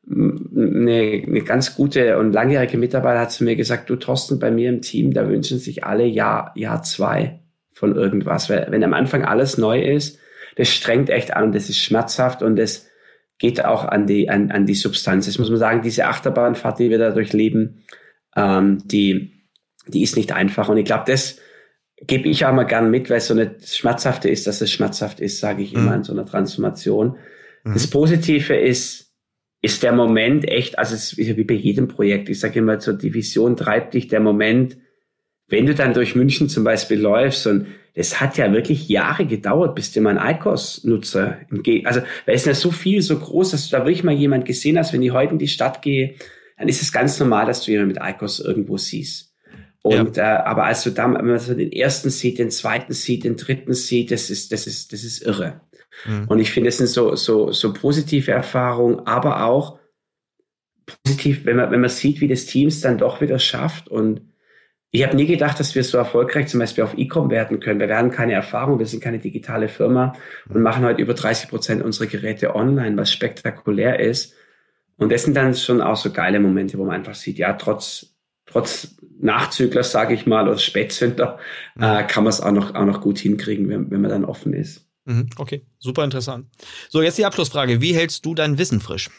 [0.10, 4.70] eine, eine ganz gute und langjährige Mitarbeiter hat zu mir gesagt, du Thorsten, bei mir
[4.70, 7.42] im Team, da wünschen sich alle Jahr, Jahr zwei
[7.74, 8.50] von irgendwas.
[8.50, 10.18] Weil wenn am Anfang alles neu ist,
[10.56, 12.88] das strengt echt an das ist schmerzhaft und das
[13.38, 15.26] geht auch an die, an, an die Substanz.
[15.26, 17.84] Das muss man sagen, diese Achterbahnfahrt, die wir dadurch leben,
[18.38, 19.44] ähm, die,
[19.88, 20.70] die ist nicht einfach.
[20.70, 21.40] Und ich glaube, das
[22.06, 25.20] gebe ich auch mal gern mit, weil es so eine schmerzhafte ist, dass es schmerzhaft
[25.20, 25.98] ist, sage ich immer mhm.
[25.98, 27.18] in so einer Transformation.
[27.64, 27.74] Mhm.
[27.74, 29.12] Das Positive ist,
[29.62, 32.30] ist der Moment echt, also es ist wie bei jedem Projekt.
[32.30, 34.78] Ich sage immer, zur Division treibt dich der Moment,
[35.50, 39.74] wenn du dann durch München zum Beispiel läufst und es hat ja wirklich Jahre gedauert,
[39.74, 41.38] bis du mal einen ICOS-Nutzer
[41.86, 44.46] also weil es ist ja so viel, so groß, dass du da wirklich mal jemand
[44.46, 46.16] gesehen hast, wenn ich heute in die Stadt gehe,
[46.58, 49.34] dann ist es ganz normal, dass du jemanden mit ICOS irgendwo siehst.
[49.84, 50.36] Und ja.
[50.36, 53.38] äh, aber als du dann, wenn man so den ersten sieht, den zweiten sieht, den
[53.38, 55.62] dritten sieht, das ist, das ist, das ist irre.
[56.06, 56.26] Mhm.
[56.28, 59.80] Und ich finde, es sind so, so, so positive Erfahrungen, aber auch
[61.04, 63.88] positiv, wenn man, wenn man sieht, wie das Team es dann doch wieder schafft.
[63.88, 64.22] Und
[64.92, 67.80] ich habe nie gedacht, dass wir so erfolgreich zum Beispiel auf E-Com werden können.
[67.80, 70.14] Wir haben keine Erfahrung, wir sind keine digitale Firma
[70.50, 74.34] und machen heute über 30 Prozent unserer Geräte online, was spektakulär ist.
[74.98, 78.08] Und das sind dann schon auch so geile Momente, wo man einfach sieht, ja, trotz,
[78.46, 81.38] trotz Nachzügler, sage ich mal, oder Spätzünder,
[81.76, 81.84] mhm.
[81.84, 84.54] äh, kann man es auch noch, auch noch gut hinkriegen, wenn, wenn man dann offen
[84.54, 84.88] ist.
[85.06, 86.48] Mhm, okay, super interessant.
[86.90, 87.82] So, jetzt die Abschlussfrage.
[87.82, 89.10] Wie hältst du dein Wissen frisch?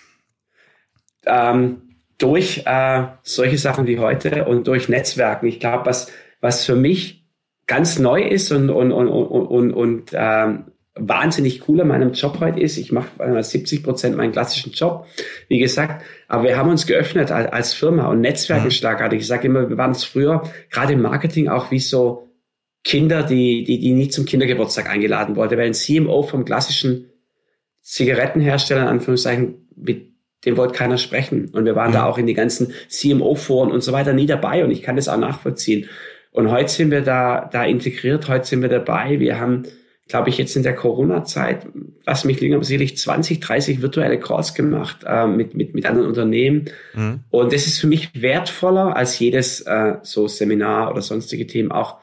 [1.24, 5.46] Ähm, durch äh, solche Sachen wie heute und durch Netzwerken.
[5.46, 6.10] Ich glaube, was,
[6.40, 7.24] was für mich
[7.66, 12.38] ganz neu ist und, und, und, und, und, und ähm, wahnsinnig cool an meinem Job
[12.40, 12.76] heute ist.
[12.76, 15.06] Ich mache 70 Prozent meinen klassischen Job,
[15.48, 16.04] wie gesagt.
[16.26, 18.70] Aber wir haben uns geöffnet als, als Firma und Netzwerke mhm.
[18.70, 19.20] schlagartig.
[19.20, 22.28] Ich sage immer, wir waren es früher, gerade im Marketing auch wie so
[22.84, 27.10] Kinder, die, die, die nie zum Kindergeburtstag eingeladen wurde, weil ein CMO vom klassischen
[27.82, 30.12] Zigarettenhersteller, in Anführungszeichen, mit
[30.44, 31.48] dem wollte keiner sprechen.
[31.52, 31.94] Und wir waren mhm.
[31.94, 35.08] da auch in die ganzen CMO-Foren und so weiter nie dabei und ich kann das
[35.08, 35.88] auch nachvollziehen.
[36.30, 39.18] Und heute sind wir da, da integriert, heute sind wir dabei.
[39.18, 39.64] Wir haben
[40.08, 41.66] glaube ich, jetzt in der Corona-Zeit,
[42.04, 46.70] was mich liegen, sicherlich 20, 30 virtuelle Calls gemacht äh, mit, mit, mit anderen Unternehmen.
[46.94, 47.20] Mhm.
[47.30, 51.70] Und das ist für mich wertvoller als jedes äh, so Seminar oder sonstige Themen.
[51.70, 51.98] Auch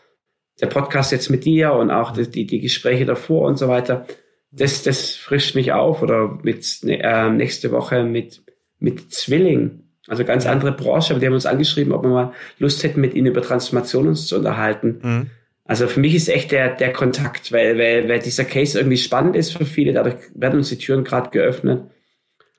[0.62, 4.06] der Podcast jetzt mit dir und auch die, die, die Gespräche davor und so weiter.
[4.52, 6.04] Das, das frischt mich auf.
[6.04, 8.44] Oder mit äh, nächste Woche mit,
[8.80, 9.82] mit Zwilling.
[10.08, 13.16] Also ganz andere Branche, aber die haben uns angeschrieben, ob wir mal Lust hätten, mit
[13.16, 15.00] ihnen über Transformation uns zu unterhalten.
[15.02, 15.30] Mhm.
[15.66, 19.36] Also für mich ist echt der, der Kontakt, weil, weil, weil dieser Case irgendwie spannend
[19.36, 21.90] ist für viele, dadurch werden uns die Türen gerade geöffnet.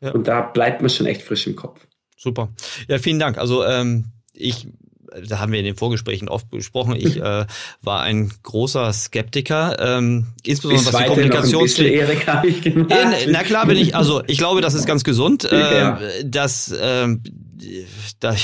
[0.00, 0.10] Ja.
[0.10, 1.86] Und da bleibt man schon echt frisch im Kopf.
[2.16, 2.50] Super.
[2.88, 3.38] Ja, vielen Dank.
[3.38, 4.66] Also ähm, ich
[5.28, 7.46] da haben wir in den Vorgesprächen oft besprochen, ich äh,
[7.82, 12.92] war ein großer Skeptiker, ähm, insbesondere was die Kommunikation Erik habe ich gemacht.
[12.92, 16.00] In, na klar bin ich, also ich glaube, das ist ganz gesund, äh, ja.
[16.24, 17.08] dass äh,
[18.20, 18.34] da,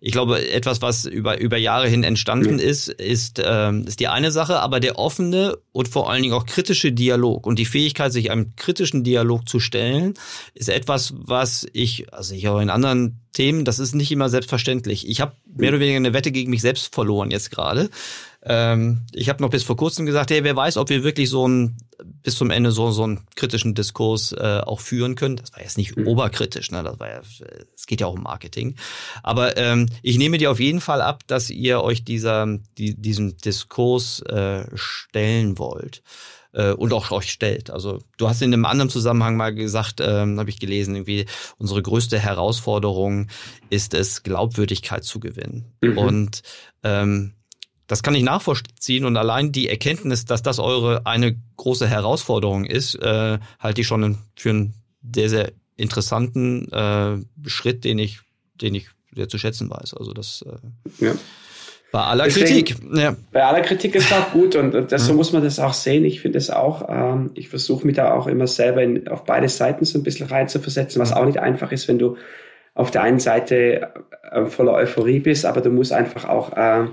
[0.00, 2.64] ich glaube, etwas, was über, über Jahre hin entstanden ja.
[2.64, 6.46] ist, ist, ähm, ist die eine Sache, aber der offene und vor allen Dingen auch
[6.46, 10.14] kritische Dialog und die Fähigkeit, sich einem kritischen Dialog zu stellen,
[10.54, 15.08] ist etwas, was ich, also ich auch in anderen Themen, das ist nicht immer selbstverständlich.
[15.08, 17.90] Ich habe mehr oder weniger eine Wette gegen mich selbst verloren jetzt gerade.
[18.46, 21.48] Ähm, ich habe noch bis vor kurzem gesagt, hey, wer weiß, ob wir wirklich so
[21.48, 21.76] ein
[22.22, 25.36] bis zum Ende so so einen kritischen Diskurs äh, auch führen können.
[25.36, 26.06] Das war jetzt nicht mhm.
[26.06, 26.82] oberkritisch, ne?
[26.82, 27.20] Das war ja,
[27.74, 28.76] es geht ja auch um Marketing.
[29.22, 33.36] Aber ähm, ich nehme dir auf jeden Fall ab, dass ihr euch dieser die, diesem
[33.38, 36.02] Diskurs äh, stellen wollt
[36.52, 37.70] äh, und auch euch stellt.
[37.70, 41.26] Also du hast in einem anderen Zusammenhang mal gesagt, ähm, habe ich gelesen, irgendwie
[41.58, 43.28] unsere größte Herausforderung
[43.70, 45.72] ist es, Glaubwürdigkeit zu gewinnen.
[45.80, 45.98] Mhm.
[45.98, 46.42] Und
[46.82, 47.34] ähm,
[47.86, 52.94] das kann ich nachvollziehen und allein die Erkenntnis, dass das eure eine große Herausforderung ist,
[52.96, 54.74] äh, halte ich schon für einen
[55.14, 58.20] sehr, sehr interessanten äh, Schritt, den ich,
[58.54, 59.94] den ich sehr zu schätzen weiß.
[59.94, 61.12] Also das äh, ja.
[61.92, 62.76] bei aller Deswegen, Kritik.
[62.94, 63.16] Ja.
[63.32, 66.04] Bei aller Kritik ist auch gut und, und das, so muss man das auch sehen.
[66.04, 69.48] Ich finde es auch, ähm, ich versuche mich da auch immer selber in, auf beide
[69.48, 72.16] Seiten so ein bisschen reinzuversetzen, was auch nicht einfach ist, wenn du
[72.74, 73.92] auf der einen Seite
[74.30, 76.88] äh, voller Euphorie bist, aber du musst einfach auch äh,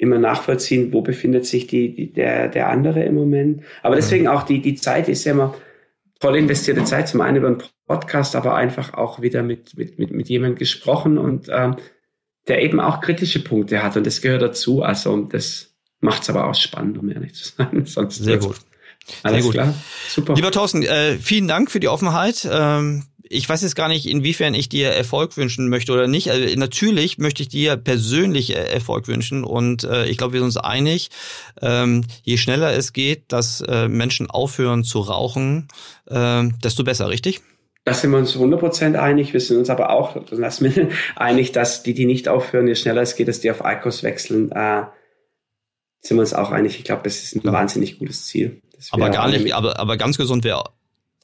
[0.00, 3.62] immer nachvollziehen, wo befindet sich die, die, der, der andere im Moment.
[3.82, 5.54] Aber deswegen auch die, die Zeit ist ja immer
[6.20, 7.08] toll investierte Zeit.
[7.08, 11.18] Zum einen über einen Podcast, aber einfach auch wieder mit, mit, mit, mit jemandem gesprochen
[11.18, 11.76] und ähm,
[12.48, 14.82] der eben auch kritische Punkte hat und das gehört dazu.
[14.82, 17.82] Also das macht es aber auch spannend, um ehrlich zu sein.
[17.84, 18.56] Sonst Sehr gut.
[19.22, 19.52] Alles Sehr gut.
[19.52, 19.74] klar.
[20.08, 20.34] Super.
[20.34, 22.48] Lieber Thorsten, äh, vielen Dank für die Offenheit.
[22.50, 26.32] Ähm, ich weiß jetzt gar nicht, inwiefern ich dir Erfolg wünschen möchte oder nicht.
[26.32, 30.46] Also natürlich möchte ich dir persönlich äh, Erfolg wünschen und äh, ich glaube, wir sind
[30.46, 31.10] uns einig,
[31.62, 35.68] ähm, je schneller es geht, dass äh, Menschen aufhören zu rauchen,
[36.08, 37.40] äh, desto besser, richtig?
[37.84, 39.32] Da sind wir uns 100% einig.
[39.32, 43.02] Wir sind uns aber auch lass mir, einig, dass die, die nicht aufhören, je schneller
[43.02, 44.50] es geht, dass die auf ICOS wechseln.
[44.50, 44.82] Äh,
[46.00, 46.78] sind wir uns auch einig.
[46.78, 48.60] Ich glaube, das ist ein wahnsinnig gutes Ziel.
[48.90, 50.64] Aber gar nicht, aber, aber ganz gesund wäre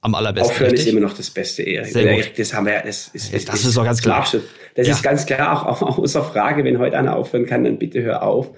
[0.01, 0.51] am allerbesten.
[0.51, 0.86] Aufhören richtig?
[0.88, 3.84] ist immer noch das Beste, Erik das haben wir, das ist, das, das ist doch
[3.84, 4.26] ganz klar.
[4.74, 4.94] Das ja.
[4.94, 8.22] ist ganz klar, auch, auch außer Frage, wenn heute einer aufhören kann, dann bitte hör
[8.22, 8.51] auf.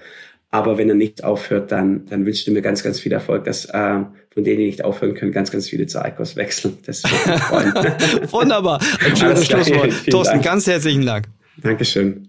[0.51, 3.65] Aber wenn er nicht aufhört, dann, dann wünsche ich mir ganz, ganz viel Erfolg, dass
[3.65, 3.99] äh,
[4.31, 6.77] von denen, die nicht aufhören können, ganz, ganz viele zu ICOS wechseln.
[6.85, 7.03] Das
[8.31, 8.81] Wunderbar.
[9.05, 9.93] Ein schönes Schlusswort.
[10.09, 11.25] Thorsten, ganz herzlichen Dank.
[11.57, 12.28] Dankeschön.